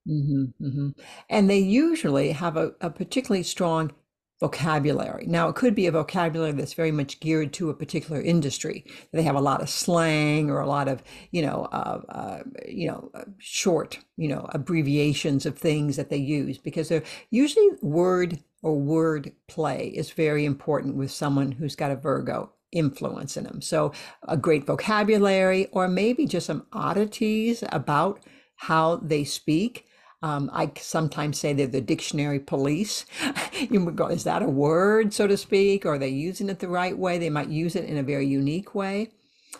Mm-hmm, 0.08 0.64
mm-hmm. 0.64 0.88
And 1.28 1.50
they 1.50 1.58
usually 1.58 2.32
have 2.32 2.56
a, 2.56 2.72
a 2.80 2.90
particularly 2.90 3.42
strong 3.42 3.92
vocabulary. 4.40 5.26
Now, 5.26 5.48
it 5.48 5.54
could 5.54 5.74
be 5.74 5.86
a 5.86 5.92
vocabulary 5.92 6.52
that's 6.52 6.72
very 6.72 6.90
much 6.90 7.20
geared 7.20 7.52
to 7.54 7.68
a 7.68 7.74
particular 7.74 8.20
industry. 8.22 8.86
They 9.12 9.22
have 9.22 9.36
a 9.36 9.40
lot 9.40 9.60
of 9.60 9.68
slang 9.68 10.50
or 10.50 10.60
a 10.60 10.66
lot 10.66 10.88
of, 10.88 11.02
you 11.30 11.42
know, 11.42 11.68
uh, 11.70 12.00
uh, 12.08 12.42
you 12.66 12.88
know, 12.88 13.10
uh, 13.14 13.24
short, 13.38 13.98
you 14.16 14.28
know, 14.28 14.48
abbreviations 14.54 15.44
of 15.44 15.58
things 15.58 15.96
that 15.96 16.08
they 16.08 16.16
use 16.16 16.56
because 16.56 16.88
they're 16.88 17.02
usually 17.30 17.68
word 17.82 18.42
or 18.62 18.78
word 18.78 19.32
play 19.46 19.88
is 19.88 20.10
very 20.10 20.46
important 20.46 20.96
with 20.96 21.10
someone 21.10 21.52
who's 21.52 21.76
got 21.76 21.90
a 21.90 21.96
Virgo 21.96 22.50
influence 22.72 23.36
in 23.36 23.44
them. 23.44 23.60
So, 23.60 23.92
a 24.26 24.38
great 24.38 24.64
vocabulary 24.64 25.66
or 25.72 25.86
maybe 25.86 26.24
just 26.24 26.46
some 26.46 26.66
oddities 26.72 27.62
about 27.70 28.20
how 28.56 28.96
they 28.96 29.24
speak 29.24 29.86
um, 30.22 30.50
I 30.52 30.70
sometimes 30.78 31.38
say 31.38 31.52
they're 31.52 31.66
the 31.66 31.80
dictionary 31.80 32.40
police. 32.40 33.06
you 33.70 33.82
would 33.84 33.96
go, 33.96 34.08
is 34.08 34.24
that 34.24 34.42
a 34.42 34.48
word, 34.48 35.14
so 35.14 35.26
to 35.26 35.36
speak? 35.36 35.86
Or 35.86 35.94
are 35.94 35.98
they 35.98 36.08
using 36.08 36.50
it 36.50 36.58
the 36.58 36.68
right 36.68 36.96
way? 36.96 37.18
They 37.18 37.30
might 37.30 37.48
use 37.48 37.74
it 37.74 37.86
in 37.86 37.96
a 37.96 38.02
very 38.02 38.26
unique 38.26 38.74
way. 38.74 39.08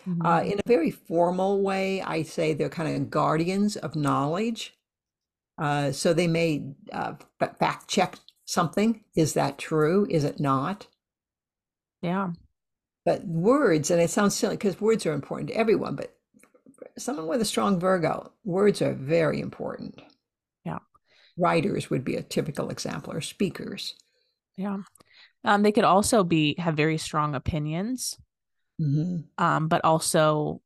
Mm-hmm. 0.07 0.25
Uh, 0.25 0.41
in 0.41 0.59
a 0.59 0.67
very 0.67 0.91
formal 0.91 1.61
way, 1.61 2.01
I 2.01 2.21
say 2.23 2.53
they're 2.53 2.69
kind 2.69 2.95
of 2.95 3.09
guardians 3.09 3.75
of 3.75 3.95
knowledge. 3.95 4.75
Uh, 5.57 5.91
so 5.91 6.13
they 6.13 6.27
may 6.27 6.73
uh, 6.93 7.13
fact 7.59 7.87
check 7.87 8.17
something. 8.45 9.03
Is 9.15 9.33
that 9.33 9.57
true? 9.57 10.05
Is 10.09 10.23
it 10.23 10.39
not? 10.39 10.87
Yeah. 12.01 12.31
But 13.03 13.25
words, 13.25 13.89
and 13.89 13.99
it 13.99 14.11
sounds 14.11 14.35
silly 14.35 14.57
because 14.57 14.79
words 14.79 15.07
are 15.07 15.13
important 15.13 15.49
to 15.49 15.57
everyone, 15.57 15.95
but 15.95 16.15
someone 16.99 17.27
with 17.27 17.41
a 17.41 17.45
strong 17.45 17.79
Virgo, 17.79 18.31
words 18.43 18.79
are 18.81 18.93
very 18.93 19.39
important 19.39 20.01
writers 21.37 21.89
would 21.89 22.03
be 22.03 22.15
a 22.15 22.23
typical 22.23 22.69
example 22.69 23.13
or 23.13 23.21
speakers 23.21 23.95
yeah 24.57 24.77
um, 25.43 25.63
they 25.63 25.71
could 25.71 25.83
also 25.83 26.23
be 26.23 26.55
have 26.57 26.75
very 26.75 26.97
strong 26.97 27.35
opinions 27.35 28.17
mm-hmm. 28.79 29.21
um, 29.43 29.67
but 29.67 29.83
also 29.83 30.61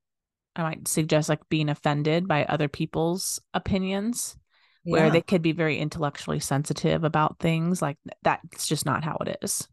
i 0.55 0.61
might 0.61 0.87
suggest 0.87 1.29
like 1.29 1.47
being 1.49 1.69
offended 1.69 2.27
by 2.27 2.45
other 2.45 2.67
people's 2.67 3.39
opinions 3.53 4.37
yeah. 4.85 4.91
where 4.91 5.11
they 5.11 5.21
could 5.21 5.41
be 5.41 5.51
very 5.51 5.77
intellectually 5.77 6.39
sensitive 6.39 7.03
about 7.03 7.39
things 7.39 7.81
like 7.81 7.97
that's 8.23 8.67
just 8.67 8.85
not 8.85 9.03
how 9.03 9.17
it 9.21 9.37
is. 9.41 9.67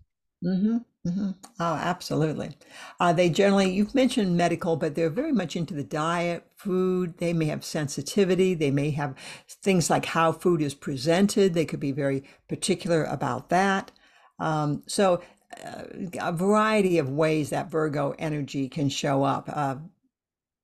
Mm-hmm. 0.45 0.79
Mm-hmm. 1.07 1.31
Oh, 1.61 1.75
absolutely. 1.75 2.57
Uh, 2.99 3.13
they 3.13 3.29
generally, 3.29 3.71
you've 3.73 3.95
mentioned 3.95 4.37
medical, 4.37 4.77
but 4.77 4.95
they're 4.95 5.11
very 5.11 5.33
much 5.33 5.57
into 5.57 5.75
the 5.75 5.85
diet, 5.85 6.45
food. 6.63 7.19
They 7.19 7.33
may 7.33 7.47
have 7.47 7.65
sensitivity. 7.65 8.55
They 8.55 8.71
may 8.71 8.91
have 8.91 9.15
things 9.49 9.91
like 9.91 10.07
how 10.07 10.33
food 10.33 10.63
is 10.63 10.75
presented. 10.75 11.55
They 11.55 11.65
could 11.65 11.81
be 11.81 11.93
very 11.93 12.25
particular 12.49 13.05
about 13.05 13.49
that. 13.51 13.91
Um, 14.39 14.83
so, 14.87 15.23
uh, 15.65 15.85
a 16.21 16.33
variety 16.33 16.99
of 16.99 17.11
ways 17.11 17.51
that 17.51 17.71
Virgo 17.71 18.15
energy 18.19 18.69
can 18.69 18.89
show 18.89 19.23
up. 19.23 19.51
Uh, 19.53 19.77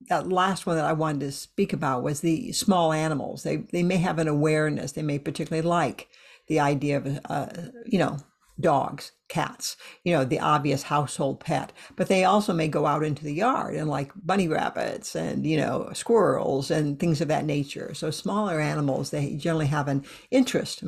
that 0.08 0.28
last 0.28 0.64
one 0.66 0.76
that 0.76 0.84
I 0.84 0.92
wanted 0.92 1.20
to 1.20 1.32
speak 1.32 1.72
about 1.72 2.02
was 2.02 2.20
the 2.20 2.52
small 2.52 2.92
animals. 2.92 3.42
They 3.42 3.56
they 3.72 3.82
may 3.82 3.96
have 3.98 4.18
an 4.18 4.28
awareness. 4.28 4.92
They 4.92 5.02
may 5.02 5.18
particularly 5.18 5.66
like 5.66 6.08
the 6.46 6.60
idea 6.60 6.96
of, 6.96 7.20
uh, 7.28 7.46
you 7.86 7.98
know, 7.98 8.18
dogs, 8.60 9.12
cats, 9.28 9.76
you 10.04 10.12
know, 10.12 10.24
the 10.24 10.40
obvious 10.40 10.82
household 10.82 11.40
pet. 11.40 11.72
But 11.96 12.08
they 12.08 12.24
also 12.24 12.52
may 12.52 12.68
go 12.68 12.86
out 12.86 13.04
into 13.04 13.24
the 13.24 13.34
yard 13.34 13.74
and 13.74 13.88
like 13.88 14.12
bunny 14.16 14.48
rabbits 14.48 15.14
and, 15.14 15.46
you 15.46 15.56
know, 15.56 15.90
squirrels 15.92 16.70
and 16.70 16.98
things 16.98 17.20
of 17.20 17.28
that 17.28 17.44
nature. 17.44 17.94
So 17.94 18.10
smaller 18.10 18.60
animals, 18.60 19.10
they 19.10 19.34
generally 19.34 19.66
have 19.66 19.88
an 19.88 20.04
interest, 20.30 20.82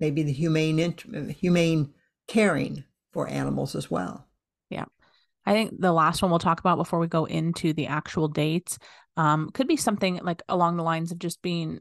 maybe 0.00 0.22
the 0.22 0.32
humane, 0.32 0.94
humane 1.40 1.92
caring 2.28 2.84
for 3.12 3.28
animals 3.28 3.74
as 3.74 3.90
well. 3.90 4.26
Yeah. 4.70 4.84
I 5.44 5.52
think 5.52 5.80
the 5.80 5.92
last 5.92 6.22
one 6.22 6.30
we'll 6.30 6.40
talk 6.40 6.60
about 6.60 6.76
before 6.76 6.98
we 6.98 7.06
go 7.06 7.24
into 7.24 7.72
the 7.72 7.86
actual 7.86 8.28
dates 8.28 8.78
um, 9.16 9.50
could 9.50 9.68
be 9.68 9.76
something 9.76 10.20
like 10.22 10.42
along 10.48 10.76
the 10.76 10.82
lines 10.82 11.12
of 11.12 11.18
just 11.18 11.40
being 11.40 11.80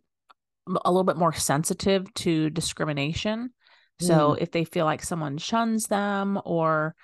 a 0.68 0.92
little 0.92 1.04
bit 1.04 1.18
more 1.18 1.34
sensitive 1.34 2.12
to 2.16 2.50
discrimination. 2.50 3.52
So 4.00 4.34
Mm. 4.34 4.42
if 4.42 4.52
they 4.52 4.66
feel 4.66 4.86
like 4.86 5.04
someone 5.04 5.38
shuns 5.38 5.88
them 5.88 6.40
or, 6.46 6.96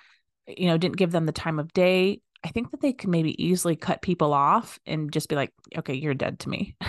you 0.46 0.66
know, 0.66 0.78
didn't 0.78 0.96
give 0.98 1.12
them 1.12 1.26
the 1.26 1.32
time 1.32 1.58
of 1.58 1.72
day, 1.72 2.20
I 2.44 2.48
think 2.48 2.70
that 2.72 2.80
they 2.80 2.92
can 2.92 3.10
maybe 3.10 3.42
easily 3.42 3.76
cut 3.76 4.02
people 4.02 4.32
off 4.34 4.78
and 4.86 5.12
just 5.12 5.28
be 5.28 5.36
like, 5.36 5.52
okay, 5.78 5.94
you're 5.94 6.14
dead 6.14 6.40
to 6.40 6.48
me. 6.50 6.76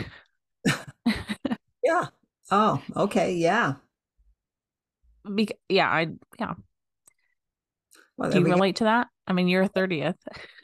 Yeah. 1.83 2.07
Oh, 2.51 2.83
okay. 2.95 3.33
Yeah. 3.35 3.75
Bec- 5.25 5.57
yeah, 5.69 5.89
I, 5.89 6.07
yeah. 6.39 6.53
Well, 8.17 8.31
Do 8.31 8.39
you 8.39 8.45
relate 8.45 8.77
to 8.77 8.85
that? 8.85 9.07
I 9.27 9.33
mean, 9.33 9.47
you're 9.47 9.63
a 9.63 9.67
30th. 9.67 10.17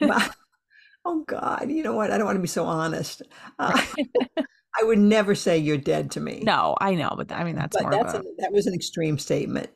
oh 1.04 1.24
God, 1.26 1.66
you 1.70 1.82
know 1.82 1.94
what? 1.94 2.10
I 2.10 2.18
don't 2.18 2.26
want 2.26 2.36
to 2.36 2.42
be 2.42 2.48
so 2.48 2.64
honest. 2.66 3.22
Uh, 3.58 3.80
I 4.78 4.84
would 4.84 4.98
never 4.98 5.34
say 5.34 5.58
you're 5.58 5.76
dead 5.76 6.12
to 6.12 6.20
me. 6.20 6.42
No, 6.44 6.76
I 6.80 6.94
know, 6.94 7.14
but 7.16 7.32
I 7.32 7.44
mean, 7.44 7.56
that's 7.56 7.76
but 7.76 7.90
that's 7.90 8.14
a, 8.14 8.18
a, 8.18 8.22
that 8.38 8.52
was 8.52 8.66
an 8.66 8.74
extreme 8.74 9.18
statement. 9.18 9.70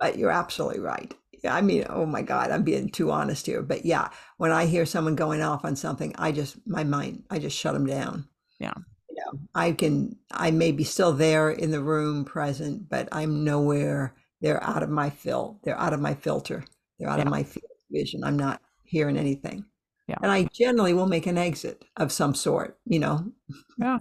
But 0.00 0.18
you're 0.18 0.30
absolutely 0.30 0.80
right. 0.80 1.14
I 1.46 1.60
mean, 1.60 1.84
oh 1.88 2.06
my 2.06 2.22
God, 2.22 2.50
I'm 2.50 2.62
being 2.62 2.88
too 2.88 3.10
honest 3.10 3.46
here. 3.46 3.62
But 3.62 3.84
yeah, 3.84 4.08
when 4.38 4.50
I 4.50 4.66
hear 4.66 4.86
someone 4.86 5.14
going 5.14 5.42
off 5.42 5.64
on 5.64 5.76
something, 5.76 6.14
I 6.16 6.32
just 6.32 6.56
my 6.66 6.84
mind, 6.84 7.24
I 7.30 7.38
just 7.38 7.56
shut 7.56 7.74
them 7.74 7.86
down. 7.86 8.28
Yeah. 8.58 8.74
You 9.10 9.16
know, 9.16 9.40
I 9.54 9.72
can, 9.72 10.16
I 10.30 10.50
may 10.50 10.72
be 10.72 10.84
still 10.84 11.12
there 11.12 11.50
in 11.50 11.70
the 11.70 11.82
room, 11.82 12.24
present, 12.24 12.88
but 12.88 13.08
I'm 13.12 13.44
nowhere. 13.44 14.14
They're 14.40 14.62
out 14.62 14.82
of 14.82 14.90
my 14.90 15.10
fill. 15.10 15.60
They're 15.64 15.78
out 15.78 15.92
of 15.92 16.00
my 16.00 16.14
filter. 16.14 16.64
They're 16.98 17.10
out 17.10 17.20
of 17.20 17.28
my 17.28 17.42
field 17.42 17.64
vision. 17.90 18.24
I'm 18.24 18.38
not 18.38 18.60
hearing 18.82 19.16
anything. 19.16 19.64
Yeah. 20.06 20.16
And 20.22 20.30
I 20.30 20.44
generally 20.52 20.92
will 20.92 21.06
make 21.06 21.26
an 21.26 21.38
exit 21.38 21.84
of 21.96 22.12
some 22.12 22.34
sort. 22.34 22.78
You 22.84 22.98
know. 22.98 23.32
Yeah. 23.78 23.98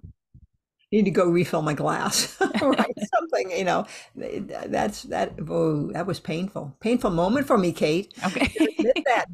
Need 0.91 1.05
to 1.05 1.11
go 1.11 1.27
refill 1.27 1.63
my 1.63 1.73
glass, 1.73 2.37
or 2.61 2.75
Something, 2.75 3.51
you 3.51 3.63
know. 3.63 3.85
That's 4.15 5.03
that. 5.03 5.33
Oh, 5.49 5.91
that 5.91 6.05
was 6.05 6.19
painful. 6.19 6.75
Painful 6.81 7.09
moment 7.09 7.47
for 7.47 7.57
me, 7.57 7.71
Kate. 7.71 8.13
okay. 8.25 8.53
That 9.05 9.25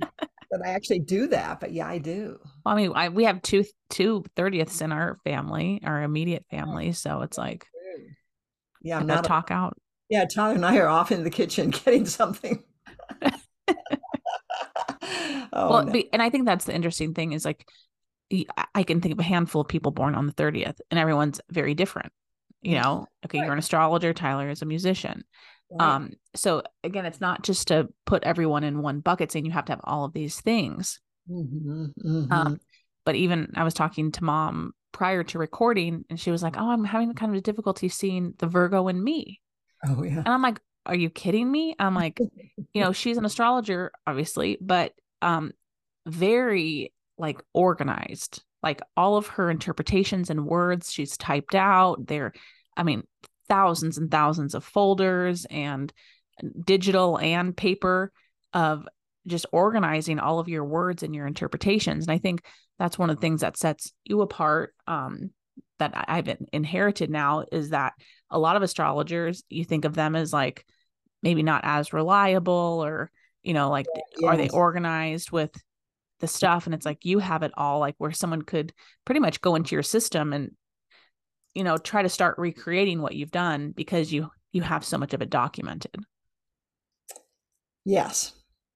that 0.52 0.62
I 0.66 0.70
actually 0.70 1.00
do 1.00 1.28
that, 1.28 1.60
but 1.60 1.72
yeah, 1.72 1.88
I 1.88 2.00
do. 2.00 2.40
Well, 2.66 2.74
I 2.74 2.76
mean, 2.76 2.92
I, 2.96 3.10
we 3.10 3.26
have 3.26 3.42
two 3.42 3.66
two 3.90 4.24
thirtieths 4.36 4.82
in 4.82 4.92
our 4.92 5.20
family, 5.24 5.82
our 5.84 6.02
immediate 6.02 6.46
oh, 6.52 6.56
family, 6.58 6.92
so 6.94 7.22
it's 7.22 7.38
like 7.38 7.68
Yeah, 8.82 8.98
I'm 9.00 9.06
not. 9.08 9.28
a- 9.30 9.54
out. 9.54 9.78
yeah, 10.10 10.26
Tyler 10.26 10.56
and 10.56 10.66
I 10.66 10.78
are 10.78 10.88
off 10.88 11.12
in 11.12 11.24
the 11.24 11.30
kitchen 11.30 11.70
getting 11.70 12.06
something. 12.06 12.64
oh, 15.54 15.70
well, 15.70 15.86
no. 15.86 16.04
and 16.14 16.22
I 16.22 16.30
think 16.30 16.46
that's 16.46 16.66
the 16.66 16.76
interesting 16.76 17.14
thing 17.14 17.32
is 17.34 17.46
like 17.46 17.66
I 18.76 18.84
can 18.84 19.02
think 19.02 19.14
of 19.14 19.20
a 19.20 19.24
handful 19.24 19.62
of 19.62 19.68
people 19.68 19.92
born 19.92 20.16
on 20.16 20.28
the 20.28 20.34
thirtieth, 20.34 20.80
and 20.92 21.00
everyone's 21.00 21.42
very 21.50 21.74
different. 21.74 22.12
You 22.62 22.76
know, 22.76 23.08
okay, 23.26 23.40
Right. 23.40 23.46
you're 23.46 23.54
an 23.54 23.60
astrologer. 23.60 24.14
Tyler 24.14 24.50
is 24.50 24.62
a 24.62 24.66
musician. 24.66 25.24
Right. 25.72 25.96
Um, 25.96 26.12
so 26.36 26.64
again, 26.84 27.06
it's 27.06 27.22
not 27.22 27.44
just 27.44 27.70
to 27.70 27.88
put 28.06 28.24
everyone 28.24 28.64
in 28.64 28.82
one 28.82 29.00
bucket, 29.00 29.32
saying 29.32 29.46
you 29.46 29.52
have 29.52 29.66
to 29.66 29.72
have 29.72 29.82
all 29.84 30.06
of 30.06 30.14
these 30.14 30.40
things. 30.42 31.00
Mhm, 31.30 31.94
mhm. 32.04 32.32
Um, 32.32 32.60
but 33.06 33.16
even 33.16 33.54
I 33.56 33.64
was 33.64 33.74
talking 33.74 34.12
to 34.14 34.24
mom 34.24 34.74
prior 34.92 35.24
to 35.24 35.40
recording, 35.40 36.06
and 36.10 36.20
she 36.20 36.32
was 36.32 36.44
like, 36.44 36.56
"Oh, 36.58 36.70
I'm 36.70 36.84
having 36.84 37.14
kind 37.14 37.32
of 37.32 37.38
a 37.38 37.42
difficulty 37.42 37.88
seeing 37.90 38.34
the 38.40 38.48
Virgo 38.48 38.88
in 38.90 39.04
me." 39.04 39.42
oh 39.88 40.04
yeah. 40.04 40.18
And 40.18 40.28
I'm 40.28 40.42
like, 40.42 40.60
are 40.86 40.96
you 40.96 41.10
kidding 41.10 41.50
me? 41.52 41.76
I'm 41.80 41.96
like, 41.96 42.20
you 42.74 42.82
know, 42.82 42.92
she's 42.92 43.18
an 43.18 43.26
astrologer, 43.26 43.92
obviously, 44.08 44.58
but 44.62 44.94
um 45.22 45.52
very 46.06 46.94
like 47.18 47.42
organized. 47.54 48.44
Like 48.62 48.82
all 48.98 49.16
of 49.16 49.28
her 49.28 49.50
interpretations 49.50 50.30
and 50.30 50.46
words 50.46 50.92
she's 50.92 51.18
typed 51.18 51.56
out. 51.56 52.08
There, 52.08 52.34
I 52.76 52.84
mean, 52.84 53.04
thousands 53.48 53.98
and 53.98 54.12
thousands 54.12 54.54
of 54.54 54.64
folders 54.64 55.46
and 55.50 55.94
digital 56.66 57.18
and 57.18 57.56
paper 57.56 58.12
of 58.54 58.88
just 59.28 59.46
organizing 59.52 60.20
all 60.20 60.40
of 60.40 60.50
your 60.50 60.66
words 60.66 61.04
and 61.04 61.14
your 61.14 61.28
interpretations. 61.28 62.06
And 62.06 62.14
I 62.14 62.18
think 62.18 62.44
that's 62.78 62.98
one 62.98 63.10
of 63.10 63.18
the 63.18 63.22
things 63.22 63.42
that 63.42 63.58
sets 63.58 63.94
you 64.06 64.22
apart. 64.22 64.74
Um, 64.88 65.32
that 65.80 65.94
I've 66.08 66.30
inherited 66.52 67.10
now 67.10 67.46
is 67.52 67.70
that 67.70 67.94
a 68.30 68.38
lot 68.38 68.56
of 68.56 68.62
astrologers, 68.62 69.44
you 69.50 69.64
think 69.64 69.86
of 69.86 69.96
them 69.96 70.16
as 70.16 70.32
like 70.32 70.66
maybe 71.24 71.44
not 71.44 71.62
as 71.64 71.94
reliable 71.94 72.82
or, 72.84 73.12
you 73.44 73.54
know, 73.54 73.70
like 73.70 73.86
are 74.24 74.38
they 74.38 74.50
organized 74.50 75.32
with 75.32 75.52
the 76.20 76.28
stuff? 76.28 76.66
And 76.66 76.76
it's 76.76 76.86
like 76.86 77.06
you 77.06 77.20
have 77.20 77.44
it 77.44 77.52
all, 77.58 77.80
like 77.80 77.96
where 77.98 78.12
someone 78.12 78.42
could 78.42 78.74
pretty 79.06 79.20
much 79.20 79.42
go 79.42 79.56
into 79.56 79.76
your 79.76 79.84
system 79.84 80.34
and, 80.34 80.52
you 81.54 81.64
know, 81.64 81.78
try 81.78 82.02
to 82.02 82.10
start 82.10 82.38
recreating 82.38 83.02
what 83.02 83.16
you've 83.16 83.32
done 83.32 83.72
because 83.72 84.12
you 84.12 84.30
you 84.52 84.62
have 84.62 84.84
so 84.84 84.98
much 84.98 85.14
of 85.14 85.22
it 85.22 85.30
documented. 85.30 85.96
Yes. 87.86 88.34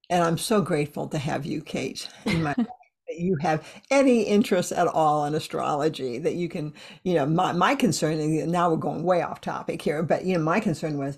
And 0.09 0.23
I'm 0.23 0.37
so 0.37 0.61
grateful 0.61 1.07
to 1.07 1.17
have 1.17 1.45
you, 1.45 1.61
Kate, 1.61 2.07
in 2.25 2.43
my 2.43 2.53
that 3.07 3.19
you 3.19 3.35
have 3.41 3.67
any 3.89 4.23
interest 4.23 4.71
at 4.71 4.87
all 4.87 5.25
in 5.25 5.35
astrology, 5.35 6.19
that 6.19 6.35
you 6.35 6.49
can, 6.49 6.73
you 7.03 7.15
know, 7.15 7.25
my, 7.25 7.51
my 7.51 7.75
concern, 7.75 8.19
and 8.19 8.51
now 8.51 8.69
we're 8.69 8.77
going 8.77 9.03
way 9.03 9.21
off 9.21 9.41
topic 9.41 9.81
here, 9.81 10.03
but, 10.03 10.25
you 10.25 10.37
know, 10.37 10.43
my 10.43 10.59
concern 10.59 10.97
was, 10.97 11.17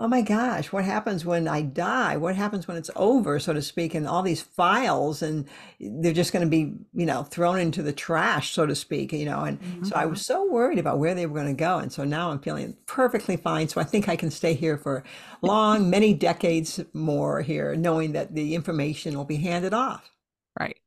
oh 0.00 0.06
my 0.06 0.22
gosh, 0.22 0.70
what 0.70 0.84
happens 0.84 1.24
when 1.24 1.48
I 1.48 1.62
die? 1.62 2.16
What 2.16 2.36
happens 2.36 2.68
when 2.68 2.76
it's 2.76 2.90
over, 2.94 3.40
so 3.40 3.52
to 3.52 3.60
speak, 3.60 3.94
and 3.94 4.06
all 4.06 4.22
these 4.22 4.40
files, 4.40 5.22
and 5.22 5.44
they're 5.80 6.12
just 6.12 6.32
going 6.32 6.44
to 6.44 6.48
be, 6.48 6.74
you 6.94 7.04
know, 7.04 7.24
thrown 7.24 7.58
into 7.58 7.82
the 7.82 7.92
trash, 7.92 8.52
so 8.52 8.64
to 8.64 8.76
speak, 8.76 9.12
you 9.12 9.24
know, 9.24 9.40
and 9.40 9.58
so 9.86 9.96
I 9.96 10.06
was 10.06 10.20
mm-hmm. 10.20 10.34
so 10.34 10.50
worried 10.50 10.78
about 10.78 10.98
where 10.98 11.14
they 11.14 11.26
were 11.26 11.34
going 11.34 11.54
to 11.54 11.60
go. 11.60 11.78
And 11.78 11.92
so 11.92 12.04
now 12.04 12.30
I'm 12.30 12.38
feeling 12.38 12.76
perfectly 12.86 13.36
fine. 13.36 13.68
So 13.68 13.80
I 13.80 13.84
think 13.84 14.08
I 14.08 14.14
can 14.14 14.30
stay 14.30 14.54
here 14.54 14.78
for 14.78 15.02
long, 15.42 15.90
many 15.98 16.14
decades 16.14 16.80
more 16.92 17.42
here, 17.42 17.74
knowing 17.74 18.12
that 18.12 18.34
the 18.34 18.54
information 18.54 19.16
will 19.16 19.24
be 19.24 19.36
handed 19.36 19.74
off. 19.74 20.12
Right. 20.58 20.78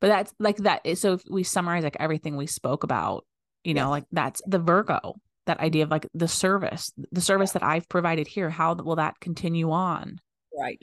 But 0.00 0.08
that's 0.08 0.34
like 0.38 0.56
that. 0.58 0.86
So 0.96 1.14
if 1.14 1.22
we 1.28 1.42
summarize 1.42 1.84
like 1.84 1.96
everything 2.00 2.36
we 2.36 2.46
spoke 2.46 2.82
about, 2.82 3.26
you 3.64 3.74
know, 3.74 3.86
Yes. 3.86 3.90
like 3.90 4.04
that's 4.12 4.42
the 4.46 4.58
Virgo, 4.58 5.16
that 5.48 5.60
idea 5.60 5.82
of 5.84 5.90
like 5.90 6.06
the 6.14 6.28
service, 6.28 6.92
the 7.12 7.20
service 7.20 7.52
that 7.52 7.62
I've 7.62 7.88
provided 7.88 8.26
here. 8.28 8.48
How 8.48 8.74
will 8.74 8.96
that 8.96 9.20
continue 9.20 9.70
on? 9.72 10.20
Right. 10.58 10.80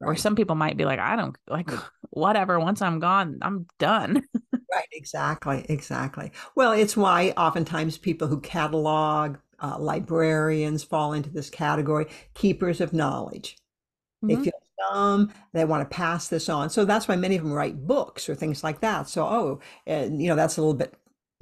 Or 0.00 0.16
some 0.16 0.34
people 0.34 0.56
might 0.56 0.76
be 0.76 0.84
like, 0.84 0.98
I 0.98 1.14
don't 1.14 1.36
like 1.48 1.70
whatever. 2.10 2.58
Once 2.58 2.82
I'm 2.82 2.98
gone, 2.98 3.38
I'm 3.40 3.66
done. 3.78 4.24
Right, 4.74 4.88
exactly, 4.92 5.64
exactly. 5.68 6.32
Well, 6.56 6.72
it's 6.72 6.96
why 6.96 7.30
oftentimes 7.36 7.98
people 7.98 8.26
who 8.26 8.40
catalog, 8.40 9.36
uh, 9.60 9.76
librarians 9.78 10.82
fall 10.82 11.12
into 11.12 11.30
this 11.30 11.50
category, 11.50 12.06
keepers 12.34 12.80
of 12.80 12.92
knowledge. 12.92 13.56
They 14.22 14.36
Mhm. 14.36 14.44
feel 14.44 14.52
dumb, 14.90 15.32
they 15.52 15.64
want 15.64 15.88
to 15.88 15.94
pass 15.94 16.28
this 16.28 16.48
on. 16.48 16.70
So 16.70 16.84
that's 16.84 17.06
why 17.06 17.16
many 17.16 17.36
of 17.36 17.44
them 17.44 17.52
write 17.52 17.86
books 17.86 18.28
or 18.28 18.34
things 18.34 18.64
like 18.64 18.80
that. 18.80 19.08
So, 19.08 19.24
oh, 19.26 19.60
and 19.86 20.20
you 20.22 20.28
know, 20.28 20.36
that's 20.36 20.56
a 20.56 20.60
little 20.62 20.74
bit, 20.74 20.94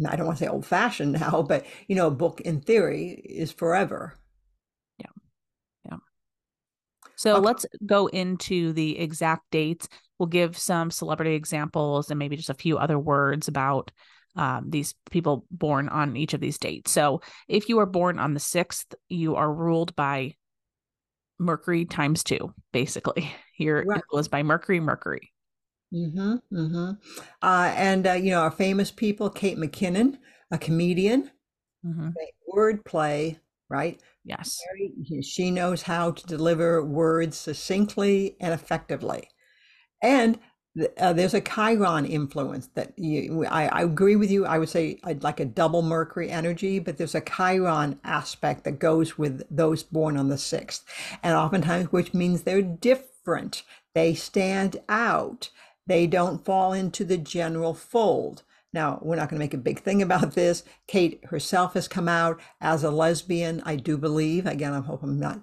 I 0.06 0.16
don't 0.16 0.26
want 0.26 0.38
to 0.38 0.44
say 0.44 0.50
old 0.50 0.66
fashioned 0.66 1.12
now, 1.12 1.42
but 1.48 1.66
you 1.88 1.96
know, 1.96 2.06
a 2.08 2.10
book 2.12 2.40
in 2.40 2.60
theory 2.60 3.10
is 3.10 3.52
forever. 3.52 4.14
Yeah. 4.98 5.06
Yeah. 5.86 5.96
So 7.16 7.36
Okay. 7.36 7.40
let's 7.40 7.66
go 7.84 8.06
into 8.06 8.72
the 8.72 8.98
exact 8.98 9.50
dates. 9.50 9.88
We'll 10.18 10.26
give 10.28 10.58
some 10.58 10.90
celebrity 10.90 11.34
examples 11.34 12.10
and 12.10 12.18
maybe 12.18 12.36
just 12.36 12.50
a 12.50 12.54
few 12.54 12.78
other 12.78 12.98
words 12.98 13.48
about 13.48 13.90
um, 14.36 14.66
these 14.70 14.94
people 15.10 15.44
born 15.50 15.88
on 15.88 16.16
each 16.16 16.34
of 16.34 16.40
these 16.40 16.58
dates. 16.58 16.92
So 16.92 17.20
if 17.48 17.68
you 17.68 17.78
are 17.80 17.86
born 17.86 18.18
on 18.18 18.34
the 18.34 18.40
6th, 18.40 18.94
you 19.08 19.34
are 19.36 19.52
ruled 19.52 19.96
by 19.96 20.34
Mercury 21.38 21.84
times 21.84 22.22
two, 22.22 22.54
basically. 22.72 23.32
You're 23.58 23.84
Right. 23.84 24.30
by 24.30 24.42
Mercury, 24.42 24.80
Mercury. 24.80 25.32
Mm-hmm, 25.92 26.34
mm-hmm. 26.56 26.90
Uh, 27.42 27.72
and 27.76 28.06
uh, 28.06 28.12
you 28.12 28.30
know, 28.30 28.40
our 28.42 28.50
famous 28.50 28.90
people, 28.90 29.28
Kate 29.28 29.58
McKinnon, 29.58 30.18
a 30.50 30.58
comedian, 30.58 31.30
Mhm. 31.84 32.12
wordplay, 32.54 33.38
right? 33.70 34.00
Yes. 34.24 34.58
She 35.22 35.50
knows 35.50 35.82
how 35.82 36.12
to 36.12 36.26
deliver 36.26 36.84
words 36.84 37.38
succinctly 37.38 38.36
and 38.40 38.52
effectively. 38.54 39.28
And 40.02 40.38
uh, 40.98 41.12
there's 41.12 41.34
a 41.34 41.40
Chiron 41.40 42.06
influence 42.06 42.68
that 42.74 42.92
you, 42.98 43.44
I, 43.46 43.66
I 43.66 43.82
agree 43.82 44.16
with 44.16 44.30
you. 44.30 44.46
I 44.46 44.58
would 44.58 44.68
say 44.68 45.00
I'd 45.04 45.22
like 45.24 45.40
a 45.40 45.44
double 45.44 45.82
Mercury 45.82 46.30
energy, 46.30 46.78
but 46.78 46.96
there's 46.98 47.14
a 47.16 47.20
Chiron 47.20 47.98
aspect 48.04 48.64
that 48.64 48.78
goes 48.78 49.18
with 49.18 49.42
those 49.50 49.82
born 49.82 50.16
on 50.16 50.28
the 50.28 50.38
6th. 50.38 50.84
And 51.22 51.34
oftentimes, 51.34 51.92
which 51.92 52.14
means 52.14 52.42
they're 52.42 52.62
different. 52.62 53.62
They 53.94 54.14
stand 54.14 54.76
out. 54.88 55.50
They 55.90 56.06
don't 56.06 56.44
fall 56.44 56.72
into 56.72 57.04
the 57.04 57.18
general 57.18 57.74
fold. 57.74 58.44
Now, 58.72 59.00
we're 59.02 59.16
not 59.16 59.28
going 59.28 59.40
to 59.40 59.44
make 59.44 59.54
a 59.54 59.58
big 59.58 59.80
thing 59.80 60.00
about 60.02 60.34
this. 60.36 60.62
Kate 60.86 61.18
herself 61.24 61.74
has 61.74 61.88
come 61.88 62.08
out 62.08 62.40
as 62.60 62.84
a 62.84 62.92
lesbian, 62.92 63.60
I 63.66 63.74
do 63.74 63.98
believe. 63.98 64.46
Again, 64.46 64.72
I 64.72 64.78
hope 64.78 65.02
I'm 65.02 65.18
not, 65.18 65.40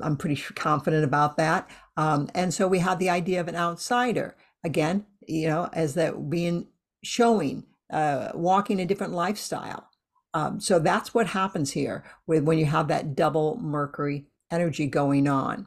I'm 0.00 0.16
pretty 0.16 0.40
confident 0.54 1.02
about 1.02 1.36
that. 1.38 1.68
Um, 1.96 2.28
and 2.36 2.54
so 2.54 2.68
we 2.68 2.78
have 2.78 3.00
the 3.00 3.10
idea 3.10 3.40
of 3.40 3.48
an 3.48 3.56
outsider 3.56 4.36
again, 4.62 5.06
you 5.26 5.48
know, 5.48 5.68
as 5.72 5.94
that 5.94 6.30
being 6.30 6.68
showing, 7.02 7.64
uh, 7.92 8.30
walking 8.32 8.78
a 8.80 8.86
different 8.86 9.12
lifestyle. 9.12 9.88
Um, 10.34 10.60
so 10.60 10.78
that's 10.78 11.12
what 11.14 11.26
happens 11.26 11.72
here 11.72 12.04
with 12.28 12.44
when 12.44 12.58
you 12.58 12.66
have 12.66 12.86
that 12.86 13.16
double 13.16 13.56
Mercury 13.56 14.26
energy 14.52 14.86
going 14.86 15.26
on. 15.26 15.66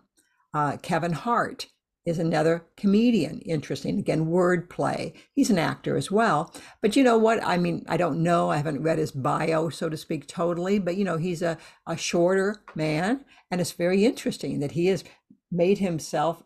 Uh, 0.54 0.78
Kevin 0.78 1.12
Hart 1.12 1.68
is 2.06 2.20
another 2.20 2.66
comedian. 2.76 3.40
Interesting. 3.42 3.98
Again, 3.98 4.26
wordplay. 4.26 5.14
He's 5.34 5.50
an 5.50 5.58
actor 5.58 5.96
as 5.96 6.12
well. 6.12 6.54
But 6.82 6.96
you 6.96 7.04
know 7.04 7.18
what? 7.18 7.44
I 7.44 7.58
mean, 7.58 7.86
I 7.88 7.98
don't 7.98 8.22
know. 8.22 8.50
I 8.50 8.58
haven't 8.58 8.84
read 8.84 8.98
his 8.98 9.12
bio, 9.12 9.70
so 9.70 9.90
to 9.90 9.98
speak, 9.98 10.28
totally. 10.28 10.80
But 10.80 10.98
you 10.98 11.06
know, 11.06 11.18
he's 11.18 11.42
a, 11.42 11.58
a 11.88 11.96
shorter 11.96 12.64
man. 12.76 13.24
And 13.52 13.62
it's 13.62 13.72
very 13.72 14.06
interesting 14.06 14.60
that 14.60 14.72
he 14.72 14.88
has 14.88 15.04
made 15.52 15.78
himself 15.78 16.44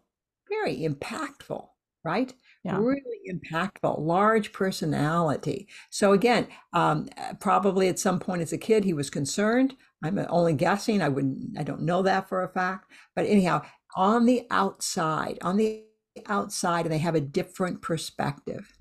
very 0.50 0.78
impactful, 0.78 1.68
right? 2.04 2.34
Yeah. 2.64 2.78
Really 2.80 3.02
impactful, 3.32 4.00
large 4.00 4.52
personality. 4.52 5.68
So 5.90 6.12
again, 6.12 6.48
um, 6.74 7.08
probably 7.40 7.88
at 7.88 8.00
some 8.00 8.20
point 8.20 8.42
as 8.42 8.52
a 8.52 8.58
kid, 8.58 8.84
he 8.84 8.94
was 8.94 9.10
concerned. 9.10 9.76
I'm 10.04 10.20
only 10.30 10.54
guessing. 10.54 11.02
I 11.02 11.10
wouldn't. 11.10 11.58
I 11.58 11.64
don't 11.64 11.82
know 11.82 12.02
that 12.04 12.30
for 12.30 12.44
a 12.44 12.50
fact. 12.50 12.92
But 13.16 13.26
anyhow, 13.26 13.64
on 13.98 14.26
the 14.26 14.46
outside, 14.52 15.40
on 15.42 15.58
the 15.58 15.84
outside, 16.28 16.86
and 16.86 16.94
they 16.94 17.00
have 17.00 17.16
a 17.16 17.20
different 17.20 17.82
perspective. 17.82 18.78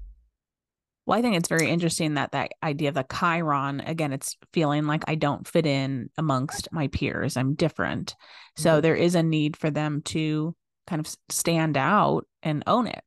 Well, 1.07 1.19
I 1.19 1.23
think 1.23 1.37
it's 1.37 1.49
very 1.49 1.71
interesting 1.71 2.15
that 2.15 2.33
that 2.33 2.53
idea 2.63 2.91
of 2.91 2.97
the 2.97 3.07
Chiron, 3.11 3.81
again, 3.81 4.13
it's 4.13 4.37
feeling 4.53 4.87
like 4.87 5.05
I 5.09 5.15
don't 5.15 5.49
fit 5.49 5.65
in 5.65 6.11
amongst 6.19 6.69
my 6.71 6.89
peers. 6.89 7.37
I'm 7.37 7.55
different. 7.55 8.15
So 8.57 8.73
mm-hmm. 8.73 8.81
there 8.83 8.97
is 8.97 9.15
a 9.15 9.23
need 9.23 9.57
for 9.57 9.71
them 9.71 10.03
to 10.07 10.55
kind 10.87 11.01
of 11.01 11.13
stand 11.31 11.77
out 11.77 12.27
and 12.43 12.63
own 12.67 12.87
it. 12.87 13.03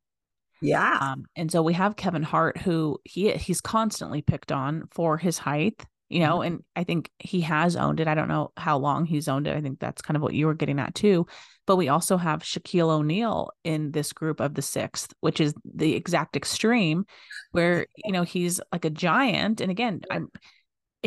Yeah. 0.62 0.98
Um, 1.00 1.26
and 1.36 1.50
so 1.52 1.62
we 1.62 1.74
have 1.74 1.96
Kevin 1.96 2.22
Hart, 2.22 2.58
who 2.58 2.98
he 3.04 3.32
he's 3.32 3.60
constantly 3.60 4.20
picked 4.20 4.50
on 4.50 4.88
for 4.90 5.16
his 5.16 5.38
height 5.38 5.84
you 6.10 6.20
know 6.20 6.38
mm-hmm. 6.38 6.54
and 6.54 6.64
i 6.76 6.84
think 6.84 7.10
he 7.18 7.40
has 7.40 7.76
owned 7.76 8.00
it 8.00 8.08
i 8.08 8.14
don't 8.14 8.28
know 8.28 8.52
how 8.58 8.76
long 8.76 9.06
he's 9.06 9.28
owned 9.28 9.46
it 9.46 9.56
i 9.56 9.60
think 9.62 9.78
that's 9.78 10.02
kind 10.02 10.16
of 10.16 10.22
what 10.22 10.34
you 10.34 10.46
were 10.46 10.54
getting 10.54 10.78
at 10.78 10.94
too 10.94 11.26
but 11.70 11.76
we 11.76 11.88
also 11.88 12.16
have 12.16 12.42
shaquille 12.42 12.90
o'neal 12.90 13.52
in 13.62 13.92
this 13.92 14.12
group 14.12 14.40
of 14.40 14.54
the 14.54 14.62
sixth 14.62 15.14
which 15.20 15.40
is 15.40 15.54
the 15.64 15.94
exact 15.94 16.34
extreme 16.34 17.04
where 17.52 17.86
you 18.04 18.10
know 18.10 18.24
he's 18.24 18.60
like 18.72 18.84
a 18.84 18.90
giant 18.90 19.60
and 19.60 19.70
again 19.70 20.00
i'm 20.10 20.28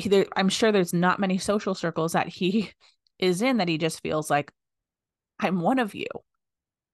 there, 0.06 0.26
i'm 0.38 0.48
sure 0.48 0.72
there's 0.72 0.94
not 0.94 1.20
many 1.20 1.38
social 1.38 1.76
circles 1.76 2.14
that 2.14 2.30
he 2.30 2.72
is 3.20 3.42
in 3.42 3.58
that 3.58 3.68
he 3.68 3.78
just 3.78 4.02
feels 4.02 4.30
like 4.30 4.54
i'm 5.38 5.60
one 5.60 5.80
of 5.80 5.94
you 5.94 6.08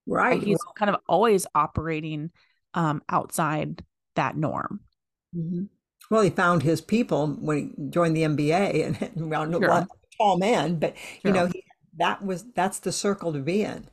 right 0.04 0.42
he's 0.42 0.58
well, 0.66 0.74
kind 0.76 0.90
of 0.90 0.96
always 1.08 1.46
operating 1.54 2.28
um 2.74 3.00
outside 3.08 3.84
that 4.16 4.36
norm 4.36 4.80
mm-hmm. 5.32 5.62
Well, 6.10 6.22
he 6.22 6.30
found 6.30 6.64
his 6.64 6.80
people 6.80 7.36
when 7.40 7.72
he 7.76 7.90
joined 7.90 8.16
the 8.16 8.22
NBA 8.22 8.84
and 8.84 9.22
around 9.32 9.52
sure. 9.52 9.64
a 9.64 9.86
tall 10.16 10.38
man, 10.38 10.80
but 10.80 10.96
sure. 10.96 11.20
you 11.22 11.32
know, 11.32 11.46
he, 11.46 11.62
that 11.96 12.24
was 12.24 12.44
that's 12.54 12.78
the 12.78 12.92
circle 12.92 13.32
to 13.32 13.40
be 13.40 13.62
in. 13.62 13.88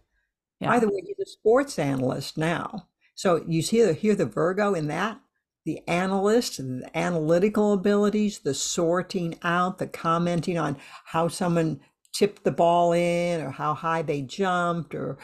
Yeah. 0.60 0.70
By 0.70 0.80
the 0.80 0.88
way, 0.88 1.02
he's 1.06 1.20
a 1.20 1.30
sports 1.30 1.78
analyst 1.78 2.38
now. 2.38 2.88
So 3.16 3.44
you 3.48 3.62
see 3.62 3.82
the 3.82 3.94
hear 3.94 4.16
the 4.16 4.26
Virgo 4.26 4.74
in 4.74 4.88
that? 4.88 5.20
The 5.66 5.82
analyst, 5.88 6.58
the 6.58 6.90
analytical 6.96 7.74
abilities, 7.74 8.40
the 8.40 8.54
sorting 8.54 9.38
out, 9.44 9.80
the 9.80 9.88
commenting 9.88 10.58
on 10.58 10.78
how 11.06 11.28
someone 11.28 11.82
tipped 12.14 12.44
the 12.44 12.52
ball 12.52 12.94
in 12.94 13.42
or 13.42 13.52
how 13.52 13.74
high 13.74 14.02
they 14.02 14.22
jumped 14.22 14.96
or 14.96 15.18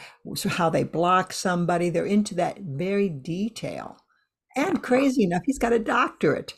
how 0.49 0.69
they 0.69 0.83
blocked 0.83 1.33
somebody. 1.33 1.89
They're 1.89 2.05
into 2.05 2.35
that 2.35 2.59
very 2.59 3.09
detail. 3.09 3.97
And 4.55 4.83
crazy 4.83 5.23
enough, 5.23 5.41
he's 5.45 5.57
got 5.57 5.73
a 5.73 5.79
doctorate. 5.79 6.53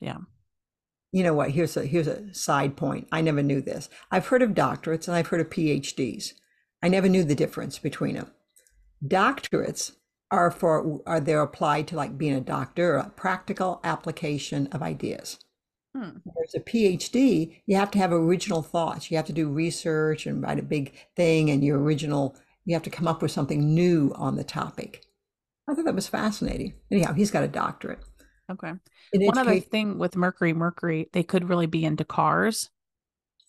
Yeah. 0.00 0.18
You 1.12 1.24
know 1.24 1.34
what? 1.34 1.50
Here's 1.50 1.76
a 1.76 1.84
here's 1.84 2.06
a 2.06 2.32
side 2.32 2.76
point. 2.76 3.08
I 3.10 3.20
never 3.20 3.42
knew 3.42 3.60
this. 3.60 3.88
I've 4.10 4.26
heard 4.26 4.42
of 4.42 4.50
doctorates 4.50 5.08
and 5.08 5.16
I've 5.16 5.28
heard 5.28 5.40
of 5.40 5.50
PhDs. 5.50 6.34
I 6.82 6.88
never 6.88 7.08
knew 7.08 7.24
the 7.24 7.34
difference 7.34 7.78
between 7.78 8.14
them. 8.14 8.30
Doctorates 9.04 9.92
are 10.30 10.50
for 10.50 11.00
are 11.06 11.20
they're 11.20 11.42
applied 11.42 11.88
to 11.88 11.96
like 11.96 12.16
being 12.16 12.34
a 12.34 12.40
doctor, 12.40 12.96
a 12.96 13.10
practical 13.10 13.80
application 13.82 14.68
of 14.68 14.82
ideas. 14.82 15.38
Hmm. 15.96 16.18
Whereas 16.22 16.54
a 16.54 16.60
PhD, 16.60 17.62
you 17.66 17.76
have 17.76 17.90
to 17.92 17.98
have 17.98 18.12
original 18.12 18.62
thoughts. 18.62 19.10
You 19.10 19.16
have 19.16 19.26
to 19.26 19.32
do 19.32 19.48
research 19.48 20.26
and 20.26 20.40
write 20.40 20.60
a 20.60 20.62
big 20.62 20.94
thing, 21.16 21.50
and 21.50 21.64
your 21.64 21.80
original, 21.80 22.36
you 22.64 22.74
have 22.74 22.84
to 22.84 22.90
come 22.90 23.08
up 23.08 23.22
with 23.22 23.32
something 23.32 23.74
new 23.74 24.12
on 24.14 24.36
the 24.36 24.44
topic. 24.44 25.04
I 25.68 25.74
thought 25.74 25.84
that 25.84 25.94
was 25.94 26.06
fascinating. 26.08 26.74
Anyhow, 26.90 27.14
he's 27.14 27.32
got 27.32 27.42
a 27.42 27.48
doctorate. 27.48 28.00
Okay. 28.50 28.72
In 29.12 29.26
One 29.26 29.38
other 29.38 29.60
thing 29.60 29.98
with 29.98 30.16
Mercury, 30.16 30.52
Mercury, 30.52 31.08
they 31.12 31.22
could 31.22 31.48
really 31.48 31.66
be 31.66 31.84
into 31.84 32.04
cars. 32.04 32.70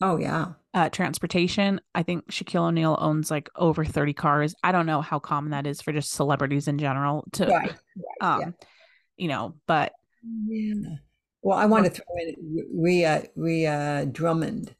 Oh 0.02 0.18
yeah. 0.18 0.54
Uh, 0.74 0.90
transportation. 0.90 1.82
I 1.94 2.04
think 2.04 2.32
Shaquille 2.32 2.68
O'Neal 2.68 2.98
owns 3.00 3.30
like 3.30 3.50
over 3.56 3.84
30 3.84 4.14
cars. 4.14 4.56
I 4.64 4.72
don't 4.72 4.86
know 4.86 5.02
how 5.02 5.20
common 5.20 5.52
that 5.52 5.68
is 5.68 5.82
for 5.82 5.92
just 5.92 6.12
celebrities 6.12 6.68
in 6.68 6.78
general 6.78 7.26
to 7.34 7.48
right, 7.48 7.74
right, 7.74 7.76
um 8.22 8.40
yeah. 8.42 8.52
you 9.18 9.28
know, 9.28 9.56
but 9.68 9.92
yeah. 10.48 10.96
Well, 11.44 11.58
I 11.58 11.66
want 11.66 11.86
to 11.86 11.92
throw 11.92 12.06
in 12.20 12.68
Ree 12.74 13.06
Ree 13.36 14.06
Drummond 14.12 14.76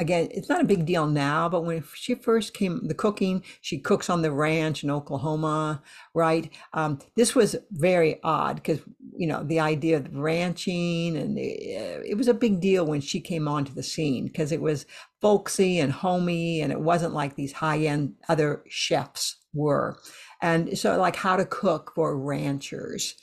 again, 0.00 0.28
it's 0.30 0.48
not 0.48 0.62
a 0.62 0.66
big 0.66 0.86
deal 0.86 1.06
now, 1.06 1.48
but 1.48 1.64
when 1.64 1.84
she 1.94 2.14
first 2.14 2.54
came, 2.54 2.88
the 2.88 2.94
cooking, 2.94 3.44
she 3.60 3.78
cooks 3.78 4.08
on 4.08 4.22
the 4.22 4.32
ranch 4.32 4.82
in 4.82 4.90
Oklahoma, 4.90 5.82
right? 6.14 6.50
Um, 6.72 6.98
this 7.16 7.34
was 7.34 7.54
very 7.70 8.18
odd 8.24 8.56
because, 8.56 8.80
you 9.14 9.28
know, 9.28 9.44
the 9.44 9.60
idea 9.60 9.98
of 9.98 10.16
ranching 10.16 11.16
and 11.16 11.38
it, 11.38 12.02
it 12.08 12.16
was 12.16 12.28
a 12.28 12.34
big 12.34 12.60
deal 12.60 12.86
when 12.86 13.02
she 13.02 13.20
came 13.20 13.46
onto 13.46 13.74
the 13.74 13.82
scene 13.82 14.24
because 14.24 14.50
it 14.50 14.62
was 14.62 14.86
folksy 15.20 15.78
and 15.78 15.92
homey 15.92 16.62
and 16.62 16.72
it 16.72 16.80
wasn't 16.80 17.12
like 17.12 17.36
these 17.36 17.52
high 17.52 17.78
end 17.78 18.14
other 18.28 18.64
chefs 18.68 19.36
were. 19.52 19.98
And 20.40 20.78
so, 20.78 20.98
like, 20.98 21.16
how 21.16 21.36
to 21.36 21.44
cook 21.44 21.92
for 21.94 22.16
ranchers 22.16 23.14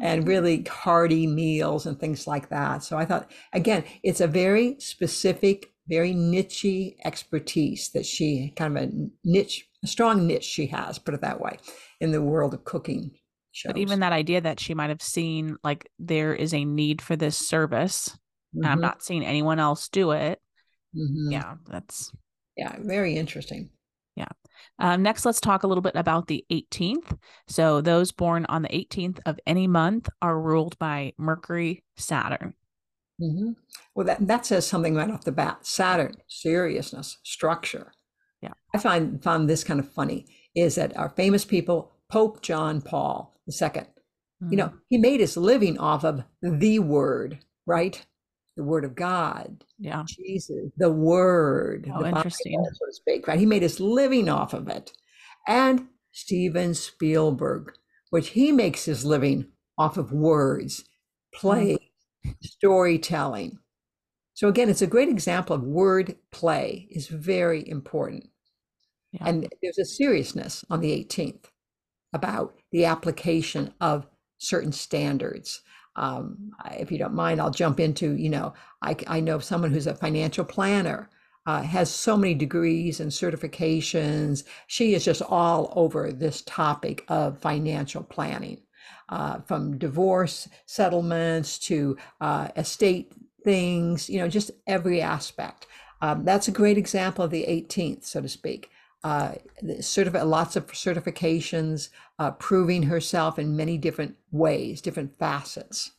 and 0.00 0.20
mm-hmm. 0.20 0.28
really 0.30 0.62
hearty 0.62 1.26
meals 1.26 1.84
and 1.84 2.00
things 2.00 2.26
like 2.26 2.48
that. 2.48 2.82
So 2.82 2.96
I 2.96 3.04
thought, 3.04 3.30
again, 3.52 3.84
it's 4.02 4.22
a 4.22 4.26
very 4.26 4.76
specific 4.78 5.71
very 5.92 6.14
niche 6.14 6.94
expertise 7.04 7.90
that 7.90 8.06
she 8.06 8.50
kind 8.56 8.78
of 8.78 8.84
a 8.84 8.92
niche, 9.24 9.68
a 9.84 9.86
strong 9.86 10.26
niche 10.26 10.44
she 10.44 10.66
has, 10.66 10.98
put 10.98 11.12
it 11.12 11.20
that 11.20 11.38
way, 11.38 11.58
in 12.00 12.12
the 12.12 12.22
world 12.22 12.54
of 12.54 12.64
cooking. 12.64 13.10
Shows. 13.52 13.72
But 13.74 13.78
even 13.78 14.00
that 14.00 14.12
idea 14.12 14.40
that 14.40 14.58
she 14.58 14.72
might 14.72 14.88
have 14.88 15.02
seen 15.02 15.58
like 15.62 15.90
there 15.98 16.34
is 16.34 16.54
a 16.54 16.64
need 16.64 17.02
for 17.02 17.14
this 17.14 17.36
service, 17.36 18.08
mm-hmm. 18.56 18.66
I'm 18.66 18.80
not 18.80 19.02
seeing 19.02 19.22
anyone 19.22 19.58
else 19.58 19.90
do 19.90 20.12
it. 20.12 20.40
Mm-hmm. 20.96 21.32
Yeah, 21.32 21.54
that's 21.68 22.10
yeah, 22.56 22.76
very 22.78 23.16
interesting. 23.16 23.68
Yeah. 24.16 24.28
Um, 24.78 25.02
next, 25.02 25.26
let's 25.26 25.40
talk 25.40 25.62
a 25.62 25.66
little 25.66 25.82
bit 25.82 25.96
about 25.96 26.26
the 26.26 26.44
18th. 26.50 27.18
So, 27.48 27.82
those 27.82 28.12
born 28.12 28.46
on 28.48 28.62
the 28.62 28.68
18th 28.68 29.20
of 29.26 29.38
any 29.46 29.66
month 29.66 30.08
are 30.22 30.40
ruled 30.40 30.78
by 30.78 31.12
Mercury, 31.18 31.84
Saturn. 31.96 32.54
Mm-hmm. 33.22 33.52
Well, 33.94 34.06
that, 34.06 34.26
that 34.26 34.46
says 34.46 34.66
something 34.66 34.94
right 34.94 35.10
off 35.10 35.24
the 35.24 35.32
bat. 35.32 35.64
Saturn, 35.66 36.16
seriousness, 36.28 37.18
structure. 37.22 37.92
Yeah. 38.40 38.52
I 38.74 38.78
find 38.78 39.22
found 39.22 39.48
this 39.48 39.64
kind 39.64 39.78
of 39.78 39.88
funny 39.88 40.26
is 40.54 40.74
that 40.74 40.96
our 40.96 41.10
famous 41.10 41.44
people, 41.44 41.92
Pope 42.10 42.42
John 42.42 42.82
Paul 42.82 43.34
II, 43.48 43.68
mm-hmm. 43.68 44.50
you 44.50 44.56
know, 44.56 44.66
mm-hmm. 44.66 44.76
he 44.88 44.98
made 44.98 45.20
his 45.20 45.36
living 45.36 45.78
off 45.78 46.04
of 46.04 46.24
the 46.42 46.78
word, 46.80 47.38
right? 47.66 48.04
The 48.56 48.64
word 48.64 48.84
of 48.84 48.94
God. 48.94 49.64
Yeah. 49.78 50.02
Jesus, 50.06 50.70
the 50.76 50.90
word. 50.90 51.90
Oh, 51.94 52.02
the 52.02 52.08
interesting. 52.08 52.56
Bible, 52.58 52.70
so 52.74 52.86
to 52.86 52.92
speak, 52.92 53.28
right? 53.28 53.38
He 53.38 53.46
made 53.46 53.62
his 53.62 53.80
living 53.80 54.28
off 54.28 54.52
of 54.52 54.68
it. 54.68 54.92
And 55.46 55.88
Steven 56.12 56.74
Spielberg, 56.74 57.72
which 58.10 58.30
he 58.30 58.52
makes 58.52 58.84
his 58.84 59.04
living 59.04 59.46
off 59.78 59.96
of 59.96 60.12
words, 60.12 60.84
play, 61.34 61.74
mm-hmm 61.74 61.81
storytelling. 62.42 63.58
So 64.34 64.48
again, 64.48 64.68
it's 64.68 64.82
a 64.82 64.86
great 64.86 65.08
example 65.08 65.54
of 65.54 65.62
word 65.62 66.16
play 66.30 66.88
is 66.90 67.08
very 67.08 67.68
important. 67.68 68.28
Yeah. 69.12 69.24
And 69.26 69.48
there's 69.62 69.78
a 69.78 69.84
seriousness 69.84 70.64
on 70.70 70.80
the 70.80 70.92
18th 71.04 71.44
about 72.14 72.54
the 72.70 72.86
application 72.86 73.74
of 73.80 74.06
certain 74.38 74.72
standards. 74.72 75.60
Um, 75.96 76.52
if 76.78 76.90
you 76.90 76.98
don't 76.98 77.14
mind, 77.14 77.40
I'll 77.40 77.50
jump 77.50 77.78
into, 77.78 78.16
you 78.16 78.30
know, 78.30 78.54
I, 78.82 78.96
I 79.06 79.20
know 79.20 79.38
someone 79.38 79.70
who's 79.70 79.86
a 79.86 79.94
financial 79.94 80.44
planner, 80.44 81.10
uh, 81.46 81.62
has 81.62 81.90
so 81.90 82.16
many 82.16 82.34
degrees 82.34 83.00
and 83.00 83.10
certifications. 83.10 84.44
She 84.68 84.94
is 84.94 85.04
just 85.04 85.22
all 85.22 85.72
over 85.74 86.12
this 86.12 86.42
topic 86.42 87.04
of 87.08 87.38
financial 87.38 88.02
planning 88.04 88.62
uh, 89.12 89.40
from 89.42 89.78
divorce 89.78 90.48
settlements 90.66 91.58
to 91.60 91.96
uh, 92.20 92.48
estate 92.56 93.12
things, 93.44 94.08
you 94.10 94.18
know, 94.18 94.28
just 94.28 94.50
every 94.66 95.02
aspect. 95.02 95.66
Um, 96.00 96.24
that's 96.24 96.48
a 96.48 96.52
great 96.52 96.78
example 96.78 97.24
of 97.24 97.30
the 97.30 97.44
18th, 97.48 98.04
so 98.06 98.20
to 98.20 98.28
speak. 98.28 98.70
uh, 99.04 99.32
certif- 99.80 100.26
lots 100.26 100.56
of 100.56 100.66
certifications, 100.72 101.88
uh, 102.20 102.30
proving 102.32 102.84
herself 102.84 103.38
in 103.38 103.56
many 103.56 103.76
different 103.78 104.16
ways, 104.30 104.80
different 104.80 105.18
facets. 105.18 105.90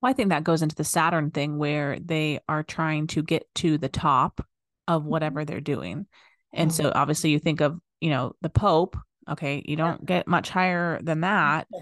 Well, 0.00 0.10
I 0.10 0.12
think 0.12 0.28
that 0.30 0.44
goes 0.44 0.62
into 0.62 0.76
the 0.76 0.84
Saturn 0.84 1.30
thing 1.30 1.58
where 1.58 1.98
they 1.98 2.40
are 2.48 2.62
trying 2.62 3.06
to 3.08 3.22
get 3.22 3.46
to 3.56 3.78
the 3.78 3.88
top 3.88 4.46
of 4.88 5.04
Mm-hmm. 5.08 5.16
whatever 5.16 5.44
they're 5.44 5.60
doing. 5.60 6.06
And 6.52 6.72
so 6.72 6.92
obviously 6.94 7.30
you 7.30 7.38
think 7.38 7.60
of, 7.60 7.80
you 8.00 8.10
know, 8.10 8.34
the 8.42 8.50
Pope, 8.50 8.96
okay, 9.28 9.62
you 9.66 9.76
don't 9.76 10.04
get 10.04 10.26
much 10.28 10.50
higher 10.50 11.00
than 11.02 11.20
that. 11.20 11.66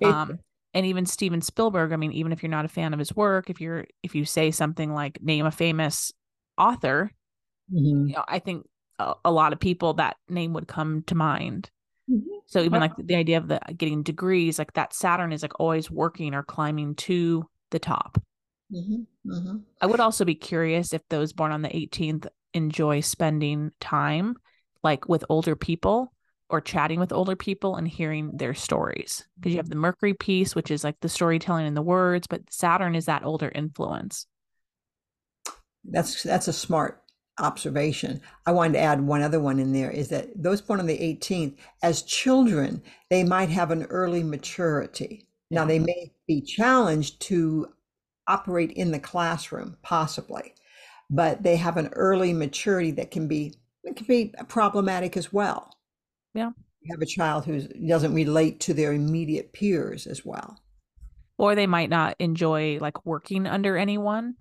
Right. 0.00 0.12
Um 0.12 0.38
and 0.72 0.86
even 0.86 1.04
Steven 1.04 1.40
Spielberg, 1.40 1.92
I 1.92 1.96
mean, 1.96 2.12
even 2.12 2.32
if 2.32 2.42
you're 2.42 2.50
not 2.50 2.64
a 2.64 2.68
fan 2.68 2.92
of 2.92 2.98
his 2.98 3.14
work, 3.16 3.50
if 3.50 3.60
you're 3.60 3.86
if 4.02 4.14
you 4.14 4.24
say 4.24 4.50
something 4.50 4.92
like 4.92 5.20
name 5.22 5.46
a 5.46 5.50
famous 5.50 6.12
author, 6.56 7.10
Mhm. 7.72 8.08
you 8.08 8.14
know, 8.14 8.24
I 8.28 8.38
think 8.38 8.66
a, 8.98 9.14
a 9.24 9.32
lot 9.32 9.52
of 9.52 9.60
people 9.60 9.94
that 9.94 10.16
name 10.28 10.52
would 10.52 10.68
come 10.68 11.02
to 11.04 11.14
mind. 11.14 11.70
Mhm. 12.08 12.22
So 12.46 12.60
even 12.62 12.80
like 12.80 12.92
the 12.96 13.14
idea 13.16 13.38
of 13.38 13.48
the 13.48 13.60
getting 13.76 14.02
degrees, 14.02 14.58
like 14.58 14.72
that 14.74 14.92
Saturn 14.92 15.32
is 15.32 15.42
like 15.42 15.58
always 15.60 15.90
working 15.90 16.34
or 16.34 16.42
climbing 16.42 16.94
to 16.96 17.48
the 17.70 17.78
top. 17.78 18.22
Mhm. 18.72 19.06
Mhm. 19.26 19.62
I 19.80 19.86
would 19.86 20.00
also 20.00 20.24
be 20.24 20.34
curious 20.34 20.92
if 20.92 21.02
those 21.08 21.32
born 21.32 21.52
on 21.52 21.62
the 21.62 21.74
18th 21.76 22.26
enjoy 22.54 23.00
spending 23.00 23.70
time 23.80 24.36
like 24.82 25.08
with 25.08 25.24
older 25.28 25.54
people 25.56 26.12
or 26.50 26.60
chatting 26.60 27.00
with 27.00 27.12
older 27.12 27.36
people 27.36 27.76
and 27.76 27.86
hearing 27.86 28.30
their 28.34 28.54
stories. 28.54 29.26
Because 29.36 29.52
you 29.52 29.58
have 29.58 29.66
mm-hmm. 29.66 29.70
the 29.70 29.76
Mercury 29.76 30.14
piece, 30.14 30.54
which 30.54 30.70
is 30.70 30.84
like 30.84 31.00
the 31.00 31.08
storytelling 31.08 31.66
and 31.66 31.76
the 31.76 31.82
words, 31.82 32.26
but 32.26 32.42
Saturn 32.52 32.94
is 32.94 33.06
that 33.06 33.24
older 33.24 33.50
influence. 33.54 34.26
That's 35.84 36.22
that's 36.22 36.48
a 36.48 36.52
smart 36.52 37.02
observation. 37.38 38.20
I 38.46 38.52
wanted 38.52 38.74
to 38.74 38.80
add 38.80 39.00
one 39.00 39.22
other 39.22 39.40
one 39.40 39.58
in 39.58 39.72
there 39.72 39.90
is 39.90 40.08
that 40.08 40.28
those 40.40 40.60
born 40.60 40.80
on 40.80 40.86
the 40.86 40.98
18th, 40.98 41.56
as 41.82 42.02
children, 42.02 42.82
they 43.08 43.24
might 43.24 43.48
have 43.48 43.70
an 43.70 43.84
early 43.84 44.22
maturity. 44.22 45.26
Now 45.50 45.64
they 45.64 45.78
may 45.78 46.12
be 46.28 46.42
challenged 46.42 47.20
to 47.22 47.72
operate 48.28 48.70
in 48.72 48.92
the 48.92 49.00
classroom, 49.00 49.76
possibly, 49.82 50.54
but 51.08 51.42
they 51.42 51.56
have 51.56 51.76
an 51.76 51.88
early 51.94 52.32
maturity 52.32 52.92
that 52.92 53.10
can 53.10 53.26
be 53.26 53.54
it 53.82 53.96
can 53.96 54.06
be 54.06 54.34
problematic 54.48 55.16
as 55.16 55.32
well. 55.32 55.74
Yeah. 56.34 56.50
You 56.82 56.94
have 56.94 57.02
a 57.02 57.06
child 57.06 57.44
who 57.44 57.60
doesn't 57.60 58.14
relate 58.14 58.60
to 58.60 58.74
their 58.74 58.92
immediate 58.92 59.52
peers 59.52 60.06
as 60.06 60.24
well. 60.24 60.58
Or 61.38 61.54
they 61.54 61.66
might 61.66 61.90
not 61.90 62.16
enjoy 62.18 62.78
like 62.80 63.04
working 63.06 63.46
under 63.46 63.76
anyone 63.76 64.34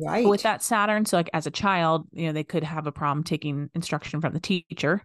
Right. 0.00 0.26
with 0.26 0.42
that 0.42 0.62
Saturn. 0.62 1.06
So 1.06 1.16
like 1.16 1.30
as 1.32 1.46
a 1.46 1.50
child, 1.50 2.06
you 2.12 2.26
know, 2.26 2.32
they 2.32 2.44
could 2.44 2.62
have 2.62 2.86
a 2.86 2.92
problem 2.92 3.24
taking 3.24 3.68
instruction 3.74 4.20
from 4.20 4.32
the 4.32 4.40
teacher 4.40 5.02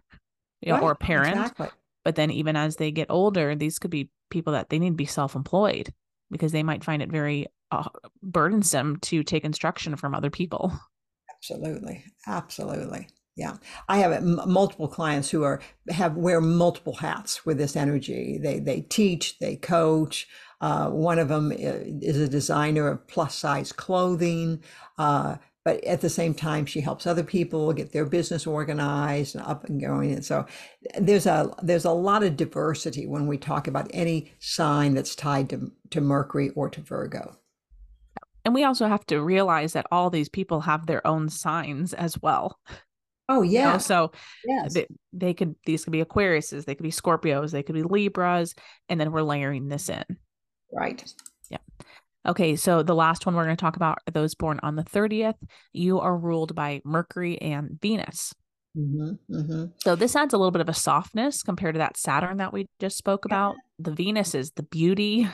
you 0.60 0.72
know, 0.72 0.80
or 0.80 0.94
parent. 0.94 1.36
Exactly. 1.36 1.68
But 2.04 2.16
then 2.16 2.30
even 2.30 2.54
as 2.56 2.76
they 2.76 2.90
get 2.90 3.10
older, 3.10 3.54
these 3.54 3.78
could 3.78 3.90
be 3.90 4.10
people 4.30 4.52
that 4.52 4.68
they 4.68 4.78
need 4.78 4.90
to 4.90 4.96
be 4.96 5.06
self-employed 5.06 5.92
because 6.30 6.52
they 6.52 6.62
might 6.62 6.84
find 6.84 7.02
it 7.02 7.10
very 7.10 7.46
uh, 7.70 7.88
burdensome 8.22 8.98
to 9.00 9.22
take 9.22 9.44
instruction 9.44 9.96
from 9.96 10.14
other 10.14 10.30
people. 10.30 10.72
Absolutely, 11.30 12.04
absolutely. 12.26 13.08
Yeah, 13.36 13.56
I 13.88 13.98
have 13.98 14.22
multiple 14.22 14.86
clients 14.86 15.30
who 15.30 15.42
are 15.42 15.60
have 15.88 16.16
wear 16.16 16.40
multiple 16.40 16.94
hats 16.94 17.44
with 17.44 17.58
this 17.58 17.74
energy. 17.74 18.38
They 18.38 18.60
they 18.60 18.82
teach, 18.82 19.38
they 19.38 19.56
coach. 19.56 20.28
Uh, 20.60 20.88
one 20.88 21.18
of 21.18 21.28
them 21.28 21.52
is 21.52 22.16
a 22.16 22.28
designer 22.28 22.88
of 22.88 23.06
plus 23.08 23.34
size 23.34 23.72
clothing, 23.72 24.62
uh, 24.98 25.36
but 25.64 25.82
at 25.84 26.00
the 26.02 26.10
same 26.10 26.34
time, 26.34 26.66
she 26.66 26.80
helps 26.80 27.06
other 27.06 27.24
people 27.24 27.72
get 27.72 27.92
their 27.92 28.04
business 28.04 28.46
organized 28.46 29.34
and 29.34 29.44
up 29.44 29.64
and 29.64 29.80
going. 29.80 30.12
And 30.12 30.24
so 30.24 30.46
there's 30.98 31.26
a 31.26 31.52
there's 31.62 31.86
a 31.86 31.90
lot 31.90 32.22
of 32.22 32.36
diversity 32.36 33.06
when 33.06 33.26
we 33.26 33.38
talk 33.38 33.66
about 33.66 33.90
any 33.92 34.32
sign 34.38 34.94
that's 34.94 35.14
tied 35.14 35.48
to 35.50 35.72
to 35.90 36.00
Mercury 36.00 36.50
or 36.50 36.68
to 36.68 36.82
Virgo. 36.82 37.38
And 38.44 38.54
we 38.54 38.64
also 38.64 38.86
have 38.88 39.06
to 39.06 39.22
realize 39.22 39.72
that 39.72 39.86
all 39.90 40.10
these 40.10 40.28
people 40.28 40.60
have 40.60 40.86
their 40.86 41.06
own 41.06 41.30
signs 41.30 41.94
as 41.94 42.20
well. 42.20 42.60
Oh 43.28 43.42
you 43.42 43.58
know? 43.58 43.60
yeah, 43.60 43.78
So 43.78 44.12
yes. 44.46 44.74
they, 44.74 44.86
they 45.12 45.34
could 45.34 45.54
these 45.64 45.84
could 45.84 45.92
be 45.92 46.04
Aquariuses, 46.04 46.64
they 46.64 46.74
could 46.74 46.82
be 46.82 46.90
Scorpios, 46.90 47.50
they 47.50 47.62
could 47.62 47.74
be 47.74 47.82
Libras, 47.82 48.54
and 48.88 49.00
then 49.00 49.12
we're 49.12 49.22
layering 49.22 49.68
this 49.68 49.88
in. 49.88 50.04
Right. 50.72 51.04
Yeah. 51.50 51.58
Okay, 52.26 52.56
so 52.56 52.82
the 52.82 52.94
last 52.94 53.26
one 53.26 53.34
we're 53.34 53.44
going 53.44 53.56
to 53.56 53.60
talk 53.60 53.76
about 53.76 53.98
are 54.06 54.12
those 54.12 54.34
born 54.34 54.58
on 54.62 54.76
the 54.76 54.82
30th. 54.82 55.36
You 55.72 56.00
are 56.00 56.16
ruled 56.16 56.54
by 56.54 56.80
Mercury 56.84 57.40
and 57.40 57.78
Venus. 57.80 58.34
hmm 58.74 59.12
hmm 59.28 59.64
So 59.78 59.94
this 59.94 60.16
adds 60.16 60.34
a 60.34 60.38
little 60.38 60.50
bit 60.50 60.62
of 60.62 60.68
a 60.68 60.74
softness 60.74 61.42
compared 61.42 61.74
to 61.74 61.78
that 61.78 61.96
Saturn 61.96 62.38
that 62.38 62.52
we 62.52 62.66
just 62.80 62.96
spoke 62.96 63.24
about. 63.24 63.56
The 63.78 63.92
Venus 63.92 64.34
is 64.34 64.52
the 64.52 64.62
beauty, 64.62 65.28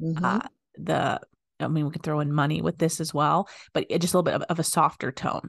hmm 0.00 0.24
uh, 0.24 0.40
the 0.76 1.20
I 1.58 1.68
mean, 1.68 1.86
we 1.86 1.90
could 1.90 2.02
throw 2.02 2.20
in 2.20 2.32
money 2.32 2.60
with 2.60 2.76
this 2.76 3.00
as 3.00 3.14
well, 3.14 3.48
but 3.72 3.86
it 3.88 4.00
just 4.02 4.12
a 4.12 4.18
little 4.18 4.24
bit 4.24 4.34
of, 4.34 4.42
of 4.42 4.58
a 4.58 4.64
softer 4.64 5.10
tone. 5.10 5.48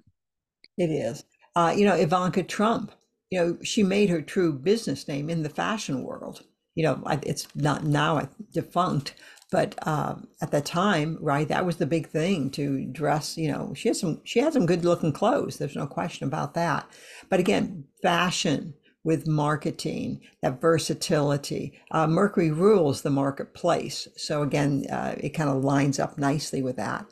It 0.77 0.89
is. 0.89 1.25
Uh, 1.57 1.73
you 1.75 1.83
know, 1.83 1.95
Ivanka 1.95 2.43
Trump, 2.43 2.91
you 3.31 3.39
know, 3.39 3.57
she 3.63 3.81
made 3.81 4.11
her 4.11 4.21
true 4.21 4.53
business 4.53 5.07
name 5.07 5.27
in 5.27 5.41
the 5.41 5.49
fashion 5.49 6.03
world. 6.03 6.43
You 6.75 6.83
know, 6.83 7.01
it's 7.23 7.47
not 7.55 7.83
now 7.83 8.19
uh, 8.19 8.27
defunct, 8.53 9.15
but 9.51 9.73
um, 9.87 10.27
at 10.39 10.51
the 10.51 10.61
time, 10.61 11.17
right, 11.19 11.47
that 11.47 11.65
was 11.65 11.77
the 11.77 11.87
big 11.87 12.09
thing 12.09 12.51
to 12.51 12.85
dress. 12.85 13.37
You 13.37 13.51
know, 13.51 13.73
she 13.73 13.87
had 13.87 13.97
some 13.97 14.21
she 14.23 14.39
had 14.39 14.53
some 14.53 14.67
good 14.67 14.85
looking 14.85 15.11
clothes. 15.11 15.57
There's 15.57 15.75
no 15.75 15.87
question 15.87 16.27
about 16.27 16.53
that. 16.53 16.87
But 17.27 17.39
again, 17.39 17.85
fashion 18.03 18.75
with 19.03 19.25
marketing, 19.25 20.21
that 20.43 20.61
versatility. 20.61 21.73
Uh, 21.89 22.05
Mercury 22.05 22.51
rules 22.51 23.01
the 23.01 23.09
marketplace. 23.09 24.07
So 24.15 24.43
again, 24.43 24.85
uh, 24.91 25.15
it 25.17 25.29
kind 25.29 25.49
of 25.49 25.63
lines 25.63 25.97
up 25.97 26.19
nicely 26.19 26.61
with 26.61 26.75
that. 26.75 27.07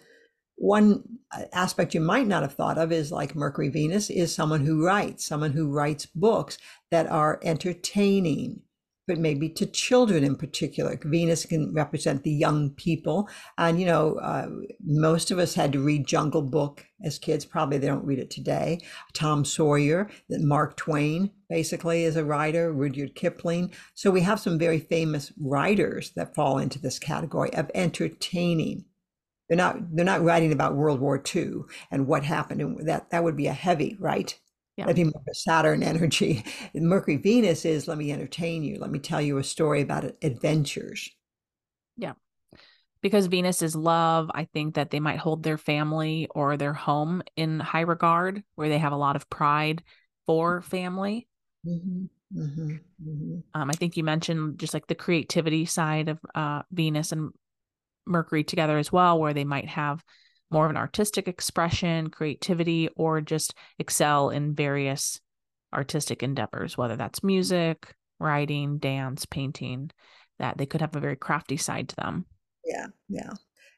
One 0.57 1.03
uh, 1.31 1.43
aspect 1.53 1.93
you 1.93 2.01
might 2.01 2.27
not 2.27 2.41
have 2.41 2.53
thought 2.53 2.77
of 2.77 2.91
is 2.91 3.11
like 3.11 3.35
Mercury 3.35 3.69
Venus 3.69 4.09
is 4.09 4.33
someone 4.33 4.65
who 4.65 4.85
writes, 4.85 5.25
someone 5.25 5.51
who 5.51 5.69
writes 5.69 6.05
books 6.05 6.57
that 6.91 7.07
are 7.07 7.39
entertaining, 7.43 8.61
but 9.07 9.19
maybe 9.19 9.49
to 9.49 9.65
children 9.65 10.23
in 10.23 10.35
particular. 10.35 10.97
Venus 11.03 11.45
can 11.45 11.73
represent 11.73 12.23
the 12.23 12.31
young 12.31 12.71
people. 12.71 13.29
And, 13.57 13.79
you 13.79 13.85
know, 13.85 14.15
uh, 14.15 14.47
most 14.83 15.29
of 15.29 15.39
us 15.39 15.53
had 15.53 15.73
to 15.73 15.79
read 15.79 16.07
Jungle 16.07 16.41
Book 16.41 16.85
as 17.03 17.19
kids. 17.19 17.45
Probably 17.45 17.77
they 17.77 17.87
don't 17.87 18.05
read 18.05 18.19
it 18.19 18.31
today. 18.31 18.79
Tom 19.13 19.43
Sawyer, 19.43 20.09
Mark 20.29 20.77
Twain 20.77 21.31
basically 21.49 22.05
is 22.05 22.15
a 22.15 22.25
writer, 22.25 22.71
Rudyard 22.71 23.13
Kipling. 23.13 23.71
So 23.93 24.09
we 24.09 24.21
have 24.21 24.39
some 24.39 24.57
very 24.57 24.79
famous 24.79 25.33
writers 25.37 26.11
that 26.15 26.33
fall 26.33 26.57
into 26.57 26.79
this 26.79 26.97
category 26.97 27.53
of 27.53 27.69
entertaining. 27.75 28.85
They're 29.47 29.57
not 29.57 29.77
they're 29.95 30.05
not 30.05 30.23
writing 30.23 30.51
about 30.51 30.75
World 30.75 30.99
War 30.99 31.21
II 31.35 31.61
and 31.91 32.07
what 32.07 32.23
happened, 32.23 32.61
and 32.61 32.87
that 32.87 33.09
that 33.11 33.23
would 33.23 33.37
be 33.37 33.47
a 33.47 33.53
heavy, 33.53 33.95
right? 33.99 34.37
Yeah. 34.75 34.85
That'd 34.85 34.97
be 34.97 35.03
more 35.05 35.21
of 35.21 35.27
a 35.29 35.35
Saturn 35.35 35.83
energy. 35.83 36.43
Mercury 36.73 37.17
Venus 37.17 37.63
is 37.63 37.87
let 37.87 37.97
me 37.97 38.11
entertain 38.11 38.63
you, 38.63 38.77
let 38.79 38.91
me 38.91 38.99
tell 38.99 39.21
you 39.21 39.37
a 39.37 39.43
story 39.43 39.81
about 39.81 40.11
adventures. 40.21 41.09
Yeah. 41.97 42.13
Because 43.01 43.27
Venus 43.27 43.61
is 43.61 43.75
love, 43.75 44.31
I 44.33 44.45
think 44.45 44.75
that 44.75 44.89
they 44.89 44.99
might 44.99 45.19
hold 45.19 45.43
their 45.43 45.57
family 45.57 46.27
or 46.33 46.57
their 46.57 46.73
home 46.73 47.21
in 47.35 47.59
high 47.59 47.81
regard, 47.81 48.43
where 48.55 48.67
they 48.67 48.79
have 48.79 48.93
a 48.93 48.97
lot 48.97 49.15
of 49.15 49.29
pride 49.29 49.83
for 50.25 50.61
family. 50.63 51.27
hmm 51.63 52.05
hmm 52.33 52.75
hmm 53.01 53.39
Um, 53.53 53.69
I 53.69 53.73
think 53.73 53.95
you 53.95 54.03
mentioned 54.03 54.59
just 54.59 54.73
like 54.73 54.87
the 54.87 54.95
creativity 54.95 55.65
side 55.65 56.09
of 56.09 56.19
uh, 56.33 56.63
Venus 56.71 57.11
and 57.11 57.31
Mercury 58.05 58.43
together 58.43 58.77
as 58.77 58.91
well, 58.91 59.19
where 59.19 59.33
they 59.33 59.43
might 59.43 59.69
have 59.69 60.03
more 60.51 60.65
of 60.65 60.71
an 60.71 60.77
artistic 60.77 61.27
expression, 61.27 62.09
creativity, 62.09 62.89
or 62.95 63.21
just 63.21 63.53
excel 63.79 64.29
in 64.29 64.55
various 64.55 65.19
artistic 65.73 66.23
endeavors, 66.23 66.77
whether 66.77 66.95
that's 66.95 67.23
music, 67.23 67.93
writing, 68.19 68.77
dance, 68.77 69.25
painting, 69.25 69.91
that 70.39 70.57
they 70.57 70.65
could 70.65 70.81
have 70.81 70.95
a 70.95 71.01
very 71.01 71.15
crafty 71.15 71.57
side 71.57 71.89
to 71.89 71.95
them. 71.95 72.25
Yeah, 72.65 72.87
yeah. 73.09 73.31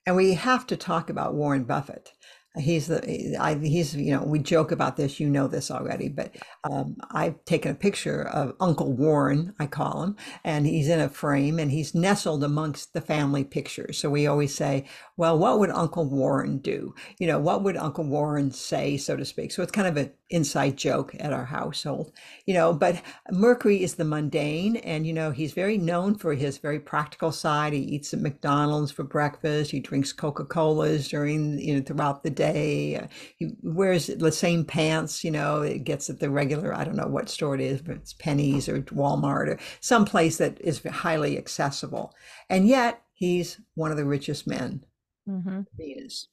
And 0.05 0.15
we 0.15 0.33
have 0.35 0.67
to 0.67 0.77
talk 0.77 1.09
about 1.09 1.33
Warren 1.33 1.63
Buffett. 1.63 2.11
He's 2.60 2.88
the 2.88 3.38
I, 3.39 3.56
he's 3.56 3.96
you 3.96 4.12
know 4.12 4.24
we 4.24 4.39
joke 4.39 4.72
about 4.72 4.98
this 4.98 5.20
you 5.20 5.30
know 5.30 5.48
this 5.48 5.72
already 5.72 6.10
but 6.10 6.36
um, 6.70 6.98
I've 7.12 7.43
taken 7.46 7.72
a 7.72 7.76
picture 7.76 8.28
of 8.28 8.56
Uncle 8.60 8.93
Warren 8.93 9.54
I 9.60 9.67
call 9.67 10.04
him 10.04 10.15
and 10.43 10.65
he's 10.65 10.89
in 10.89 11.00
a 11.00 11.10
frame 11.10 11.60
and 11.60 11.72
he's 11.72 11.96
nestled 11.96 12.43
amongst 12.43 12.93
the 12.93 13.02
family 13.02 13.43
pictures. 13.43 13.98
So 13.98 14.10
we 14.10 14.28
always 14.28 14.54
say 14.54 14.86
well 15.15 15.38
what 15.38 15.60
would 15.60 15.72
Uncle 15.72 16.10
Warren 16.10 16.60
do? 16.60 16.93
You 17.20 17.28
know 17.28 17.39
what 17.39 17.63
would 17.63 17.78
Uncle 17.78 18.06
Warren 18.06 18.52
say? 18.52 18.98
so 18.98 19.15
to 19.15 19.26
speak. 19.26 19.52
So 19.52 19.63
it's 19.63 19.72
kind 19.72 19.88
of 19.88 19.98
an 19.98 20.12
inside 20.29 20.75
joke 20.77 21.15
at 21.19 21.31
our 21.31 21.45
household 21.45 22.11
you 22.45 22.53
know 22.53 22.73
but 22.73 23.01
Mercury 23.31 23.81
is 23.81 23.95
the 23.95 24.03
mundane 24.03 24.75
and 24.77 25.07
you 25.07 25.13
know 25.13 25.31
he's 25.31 25.53
very 25.53 25.77
known 25.77 26.15
for 26.15 26.33
his 26.33 26.57
very 26.57 26.79
practical 26.79 27.31
side 27.31 27.73
he 27.73 27.79
eats 27.79 28.13
at 28.13 28.19
McDonald's 28.21 28.91
for 28.91 29.03
breakfast 29.03 29.71
he 29.71 29.79
drinks 29.79 30.11
Coca-Colas 30.13 31.07
during 31.07 31.57
you 31.59 31.75
know 31.75 31.81
throughout 31.81 32.23
the 32.23 32.29
day. 32.29 33.07
He 33.37 33.51
wears 33.61 34.07
the 34.07 34.31
same 34.31 34.65
pants, 34.65 35.23
you 35.23 35.31
know, 35.31 35.61
it 35.61 35.83
gets 35.83 36.09
at 36.09 36.19
the 36.19 36.29
regular, 36.29 36.73
I 36.73 36.83
don't 36.83 36.95
know 36.95 37.07
what 37.07 37.29
store 37.29 37.55
it 37.55 37.61
is, 37.61 37.81
but 37.81 37.95
it's 37.95 38.13
Penney's 38.13 38.67
or 38.69 38.81
Walmart 38.81 39.47
or 39.47 39.59
some 39.79 40.05
place 40.05 40.37
that 40.37 40.59
is 40.61 40.81
highly 40.83 41.37
accessible. 41.37 42.13
And 42.49 42.67
yet 42.67 43.01
he's 43.13 43.59
one 43.75 43.91
of 43.91 43.97
the 43.97 44.05
richest 44.05 44.47
men. 44.47 44.83
Mm-hmm. 45.27 45.61
He 45.77 45.91
is, 45.93 46.27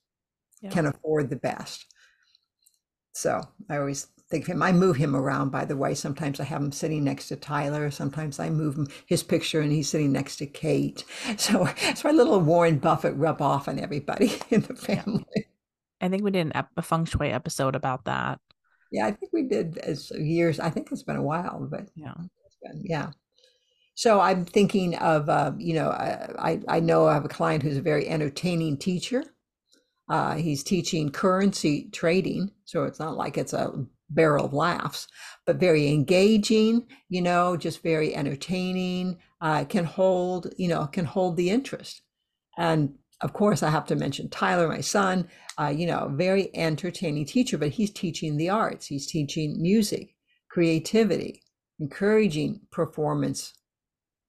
Yeah. 0.61 0.71
can 0.71 0.87
afford 0.87 1.31
the 1.31 1.37
best. 1.37 1.87
So 3.15 3.41
I 3.71 3.79
always 3.79 4.09
think 4.29 4.45
of 4.45 4.49
him. 4.55 4.63
I 4.63 4.73
move 4.73 4.97
him 4.97 5.15
around, 5.15 5.51
by 5.51 5.65
the 5.65 5.77
way. 5.77 5.95
Sometimes 5.95 6.41
I 6.41 6.45
have 6.45 6.61
him 6.61 6.73
sitting 6.73 7.05
next 7.05 7.29
to 7.29 7.37
Tyler. 7.37 7.91
Sometimes 7.91 8.41
I 8.41 8.51
move 8.51 8.75
him 8.77 8.89
his 9.07 9.23
picture 9.23 9.61
and 9.61 9.71
he's 9.73 9.89
sitting 9.89 10.13
next 10.13 10.37
to 10.37 10.47
Kate. 10.47 11.05
So 11.39 11.69
it's 11.79 12.05
my 12.05 12.11
little 12.11 12.41
Warren 12.41 12.79
Buffett 12.79 13.15
rub 13.17 13.41
off 13.41 13.69
on 13.69 13.79
everybody 13.79 14.33
in 14.51 14.63
the 14.63 14.75
family. 14.75 15.25
I 16.01 16.09
think 16.09 16.23
we 16.25 16.31
did 16.31 16.47
an 16.47 16.53
ep- 16.57 16.71
a 16.77 16.83
feng 16.83 17.05
shui 17.07 17.31
episode 17.31 17.77
about 17.77 18.05
that. 18.05 18.41
Yeah, 18.91 19.07
I 19.07 19.13
think 19.13 19.33
we 19.33 19.45
did 19.45 19.79
as 19.79 20.11
years. 20.11 20.61
I 20.61 20.71
think 20.71 20.91
it's 20.93 21.03
been 21.03 21.17
a 21.17 21.23
while, 21.23 21.67
but 21.71 21.89
Yeah. 21.95 22.15
it's 22.47 22.57
been, 22.63 22.83
yeah. 22.85 23.11
So 23.95 24.21
I'm 24.21 24.45
thinking 24.45 24.97
of, 24.97 25.29
uh, 25.29 25.53
you 25.59 25.75
know, 25.75 25.91
I 25.91 26.61
I 26.69 26.81
know 26.81 27.07
I 27.07 27.15
have 27.15 27.25
a 27.25 27.29
client 27.29 27.63
who's 27.63 27.77
a 27.77 27.83
very 27.83 28.09
entertaining 28.09 28.77
teacher. 28.77 29.25
Uh, 30.09 30.35
he's 30.35 30.63
teaching 30.63 31.11
currency 31.11 31.89
trading, 31.93 32.51
so 32.65 32.85
it's 32.85 32.99
not 32.99 33.17
like 33.17 33.39
it's 33.39 33.53
a 33.55 33.87
barrel 34.11 34.47
of 34.47 34.53
laughs, 34.53 35.09
but 35.47 35.57
very 35.57 35.89
engaging. 35.89 36.87
You 37.09 37.23
know, 37.23 37.57
just 37.57 37.83
very 37.83 38.15
entertaining. 38.15 39.19
Uh, 39.41 39.65
can 39.65 39.85
hold, 39.85 40.53
you 40.57 40.69
know, 40.69 40.87
can 40.87 41.05
hold 41.05 41.37
the 41.37 41.51
interest. 41.51 42.03
And 42.57 42.95
of 43.21 43.33
course, 43.33 43.63
I 43.63 43.71
have 43.71 43.87
to 43.87 43.97
mention 43.97 44.29
Tyler, 44.29 44.69
my 44.69 44.81
son. 44.81 45.29
Uh, 45.59 45.73
you 45.75 45.87
know, 45.87 46.11
very 46.13 46.55
entertaining 46.55 47.25
teacher, 47.25 47.57
but 47.57 47.71
he's 47.71 47.91
teaching 47.91 48.37
the 48.37 48.51
arts. 48.51 48.87
He's 48.87 49.07
teaching 49.07 49.61
music, 49.63 50.15
creativity, 50.51 51.43
encouraging 51.79 52.61
performance. 52.71 53.55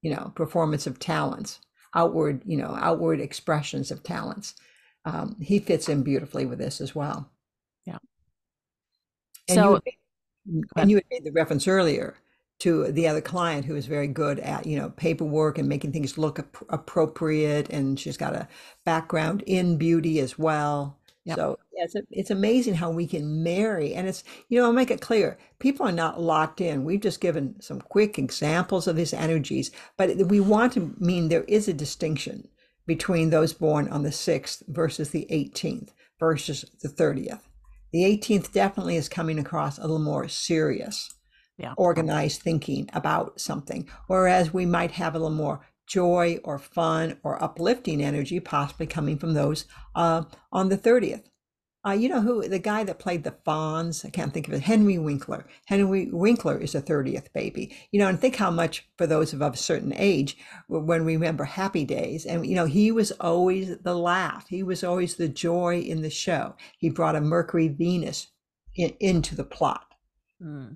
You 0.02 0.12
know, 0.16 0.32
performance 0.36 0.86
of 0.86 1.00
talents, 1.00 1.60
outward, 1.96 2.44
you 2.46 2.58
know, 2.58 2.78
outward 2.80 3.20
expressions 3.20 3.90
of 3.90 4.04
talents. 4.04 4.54
Um, 5.06 5.36
he 5.40 5.60
fits 5.60 5.88
in 5.88 6.04
beautifully 6.04 6.46
with 6.46 6.60
this 6.60 6.82
as 6.82 6.96
well. 6.96 7.30
Yeah. 7.86 8.00
And 9.48 9.56
So- 9.56 9.74
you, 9.74 9.82
made- 9.86 10.64
and 10.76 10.90
you 10.92 10.98
had 10.98 11.06
made 11.10 11.24
the 11.24 11.32
reference 11.32 11.68
earlier 11.68 12.16
to 12.60 12.92
the 12.92 13.08
other 13.08 13.22
client 13.22 13.66
who 13.66 13.76
is 13.76 13.86
very 13.86 14.08
good 14.08 14.40
at, 14.40 14.66
you 14.66 14.78
know, 14.78 14.90
paperwork 14.92 15.58
and 15.58 15.68
making 15.68 15.92
things 15.92 16.18
look 16.18 16.40
ap- 16.40 16.64
appropriate, 16.70 17.70
and 17.70 18.00
she's 18.00 18.16
got 18.18 18.34
a 18.36 18.48
background 18.86 19.44
in 19.46 19.78
beauty 19.78 20.20
as 20.20 20.40
well. 20.40 20.98
Yep. 21.26 21.38
So 21.38 21.60
yeah, 21.74 21.84
it's, 21.86 21.96
it's 22.12 22.30
amazing 22.30 22.76
how 22.76 22.92
we 22.92 23.08
can 23.08 23.44
marry, 23.44 23.94
and 23.96 24.08
it's 24.08 24.24
you 24.48 24.60
know, 24.60 24.68
I'll 24.68 24.74
make 24.74 24.92
it 24.92 25.02
clear, 25.02 25.38
people 25.60 25.86
are 25.88 25.92
not 25.92 26.22
locked 26.22 26.62
in. 26.62 26.86
We've 26.86 27.02
just 27.02 27.20
given 27.20 27.60
some 27.62 27.82
quick 27.82 28.18
examples 28.20 28.88
of 28.88 28.96
these 28.96 29.14
energies, 29.14 29.72
but 29.98 30.16
we 30.28 30.40
want 30.40 30.74
to 30.74 30.96
mean 31.00 31.28
there 31.28 31.44
is 31.46 31.68
a 31.68 31.74
distinction 31.74 32.48
between 32.88 33.30
those 33.30 33.54
born 33.54 33.88
on 33.90 34.04
the 34.04 34.10
6th 34.12 34.64
versus 34.68 35.10
the 35.10 35.28
18th 35.32 35.90
versus 36.20 36.66
the 36.82 36.90
30th. 36.90 37.42
The 37.92 38.04
18th 38.04 38.52
definitely 38.52 38.96
is 38.98 39.10
coming 39.10 39.40
across 39.40 39.78
a 39.78 39.82
little 39.82 40.00
more 40.00 40.28
serious, 40.28 41.14
Yeah. 41.58 41.74
organized 41.78 42.42
thinking 42.42 42.90
about 42.94 43.40
something, 43.40 43.88
whereas 44.08 44.54
we 44.54 44.66
might 44.66 44.92
have 44.92 45.16
a 45.16 45.20
little 45.20 45.36
more 45.36 45.66
joy 45.88 46.40
or 46.44 46.58
fun 46.60 47.18
or 47.24 47.42
uplifting 47.44 48.02
energy 48.02 48.40
possibly 48.40 48.88
coming 48.88 49.18
from 49.18 49.34
those 49.34 49.66
uh, 49.96 50.24
on 50.52 50.70
the 50.70 50.78
30th. 50.78 51.24
Uh, 51.86 51.92
you 51.92 52.10
know 52.10 52.22
who 52.22 52.48
the 52.48 52.58
guy 52.58 52.84
that 52.84 52.98
played 52.98 53.24
the 53.24 53.36
Fonz? 53.46 54.04
I 54.04 54.10
can't 54.10 54.34
think 54.34 54.48
of 54.48 54.56
it. 54.56 54.62
Henry 54.62 54.98
Winkler. 54.98 55.46
Henry 55.66 56.10
Winkler 56.12 56.58
is 56.58 56.74
a 56.74 56.82
30th 56.82 57.32
baby. 57.34 57.76
You 57.92 58.00
know, 58.00 58.08
and 58.08 58.20
think 58.20 58.36
how 58.36 58.50
much 58.50 58.88
for 58.98 59.06
those 59.06 59.34
of 59.34 59.42
a 59.42 59.56
certain 59.56 59.94
age 59.96 60.38
when 60.68 61.06
we 61.06 61.14
remember 61.14 61.44
Happy 61.44 61.86
Days. 61.86 62.26
And 62.26 62.46
you 62.46 62.56
know, 62.56 62.66
he 62.66 62.92
was 62.92 63.12
always 63.12 63.78
the 63.78 63.96
laugh. 63.96 64.48
He 64.48 64.64
was 64.64 64.84
always 64.84 65.16
the 65.16 65.28
joy 65.30 65.80
in 65.80 66.02
the 66.02 66.10
show. 66.10 66.56
He 66.80 66.90
brought 66.90 67.16
a 67.16 67.22
Mercury 67.22 67.68
Venus 67.68 68.28
in, 68.76 68.94
into 69.00 69.36
the 69.36 69.44
plot. 69.46 69.86
Mm. 70.42 70.76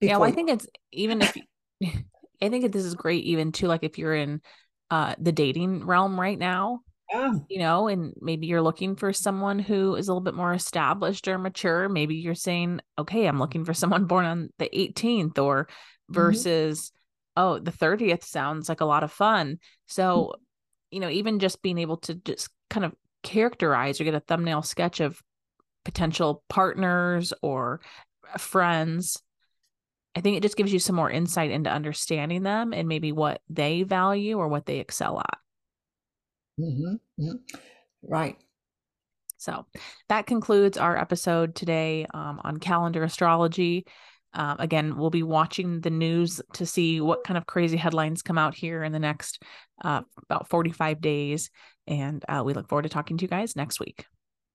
Yeah, 0.00 0.16
well, 0.18 0.28
I 0.28 0.32
think 0.32 0.50
it's 0.50 0.66
even 0.92 1.22
if 1.22 1.36
you- 1.36 1.90
I 2.42 2.48
think 2.48 2.72
this 2.72 2.84
is 2.84 2.94
great 2.94 3.24
even 3.24 3.52
too 3.52 3.66
like 3.66 3.82
if 3.82 3.98
you're 3.98 4.14
in 4.14 4.40
uh 4.90 5.14
the 5.18 5.32
dating 5.32 5.84
realm 5.86 6.18
right 6.18 6.38
now, 6.38 6.80
Oh, 7.12 7.44
you 7.48 7.58
know, 7.58 7.88
and 7.88 8.14
maybe 8.20 8.46
you're 8.46 8.62
looking 8.62 8.94
for 8.94 9.12
someone 9.12 9.58
who 9.58 9.96
is 9.96 10.06
a 10.06 10.12
little 10.12 10.22
bit 10.22 10.34
more 10.34 10.52
established 10.52 11.26
or 11.26 11.38
mature, 11.38 11.88
maybe 11.88 12.16
you're 12.16 12.34
saying, 12.34 12.80
"Okay, 12.98 13.26
I'm 13.26 13.38
looking 13.38 13.64
for 13.64 13.74
someone 13.74 14.04
born 14.06 14.24
on 14.26 14.50
the 14.58 14.68
18th 14.78 15.38
or 15.38 15.68
versus 16.08 16.92
oh, 17.36 17.58
the 17.58 17.72
30th 17.72 18.24
sounds 18.24 18.68
like 18.68 18.80
a 18.80 18.84
lot 18.86 19.02
of 19.02 19.12
fun." 19.12 19.58
So, 19.86 20.34
you 20.90 21.00
know, 21.00 21.10
even 21.10 21.40
just 21.40 21.62
being 21.62 21.78
able 21.78 21.96
to 21.98 22.14
just 22.14 22.48
kind 22.68 22.84
of 22.84 22.94
characterize 23.22 24.00
or 24.00 24.04
get 24.04 24.14
a 24.14 24.20
thumbnail 24.20 24.62
sketch 24.62 25.00
of 25.00 25.20
potential 25.84 26.44
partners 26.48 27.32
or 27.42 27.80
uh, 28.32 28.38
friends 28.38 29.22
I 30.14 30.20
think 30.20 30.36
it 30.36 30.42
just 30.42 30.56
gives 30.56 30.72
you 30.72 30.78
some 30.78 30.96
more 30.96 31.10
insight 31.10 31.50
into 31.50 31.70
understanding 31.70 32.42
them 32.42 32.72
and 32.72 32.88
maybe 32.88 33.12
what 33.12 33.40
they 33.48 33.84
value 33.84 34.38
or 34.38 34.48
what 34.48 34.66
they 34.66 34.78
excel 34.78 35.20
at. 35.20 35.38
Mhm, 36.60 37.00
mhm. 37.18 37.38
right. 38.02 38.36
So 39.38 39.64
that 40.10 40.26
concludes 40.26 40.76
our 40.76 40.98
episode 40.98 41.54
today 41.54 42.06
um, 42.12 42.40
on 42.44 42.58
calendar 42.58 43.02
astrology. 43.02 43.86
Um, 44.34 44.56
again, 44.58 44.96
we'll 44.96 45.10
be 45.10 45.22
watching 45.22 45.80
the 45.80 45.90
news 45.90 46.40
to 46.54 46.66
see 46.66 47.00
what 47.00 47.24
kind 47.24 47.38
of 47.38 47.46
crazy 47.46 47.78
headlines 47.78 48.22
come 48.22 48.38
out 48.38 48.54
here 48.54 48.84
in 48.84 48.92
the 48.92 48.98
next 48.98 49.42
uh, 49.82 50.02
about 50.24 50.48
45 50.50 51.00
days. 51.00 51.50
And 51.86 52.22
uh, 52.28 52.42
we 52.44 52.52
look 52.52 52.68
forward 52.68 52.82
to 52.82 52.90
talking 52.90 53.16
to 53.16 53.22
you 53.22 53.28
guys 53.28 53.56
next 53.56 53.80
week. 53.80 54.04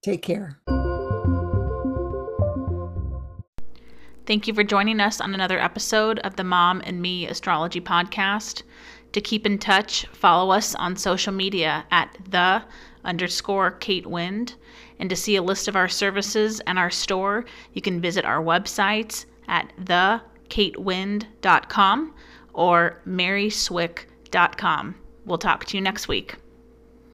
Take 0.04 0.22
care. 0.22 0.62
Thank 4.26 4.48
you 4.48 4.54
for 4.56 4.64
joining 4.64 5.00
us 5.00 5.22
on 5.22 5.34
another 5.34 5.60
episode 5.60 6.18
of 6.20 6.36
the 6.36 6.44
Mom 6.44 6.82
and 6.84 7.00
Me 7.00 7.28
Astrology 7.28 7.82
Podcast. 7.82 8.64
To 9.16 9.22
keep 9.22 9.46
in 9.46 9.60
touch, 9.60 10.06
follow 10.08 10.52
us 10.52 10.76
on 10.76 10.98
social 10.98 11.32
media 11.32 11.86
at 11.90 12.18
the 12.30 12.62
underscore 13.06 13.72
Kate 13.72 14.06
Wind. 14.06 14.56
And 15.00 15.10
to 15.10 15.16
see 15.16 15.38
a 15.38 15.42
list 15.42 15.70
of 15.70 15.78
our 15.78 15.88
services 15.88 16.60
and 16.68 16.78
our 16.78 16.90
store, 16.90 17.46
you 17.72 17.82
can 17.82 18.02
visit 18.02 18.26
our 18.26 18.44
websites 18.44 19.24
at 19.48 19.72
thekatewind.com 19.80 22.14
or 22.52 23.02
maryswick.com. 23.08 24.96
We'll 25.26 25.38
talk 25.38 25.64
to 25.64 25.78
you 25.78 25.82
next 25.82 26.10
week. 26.10 26.36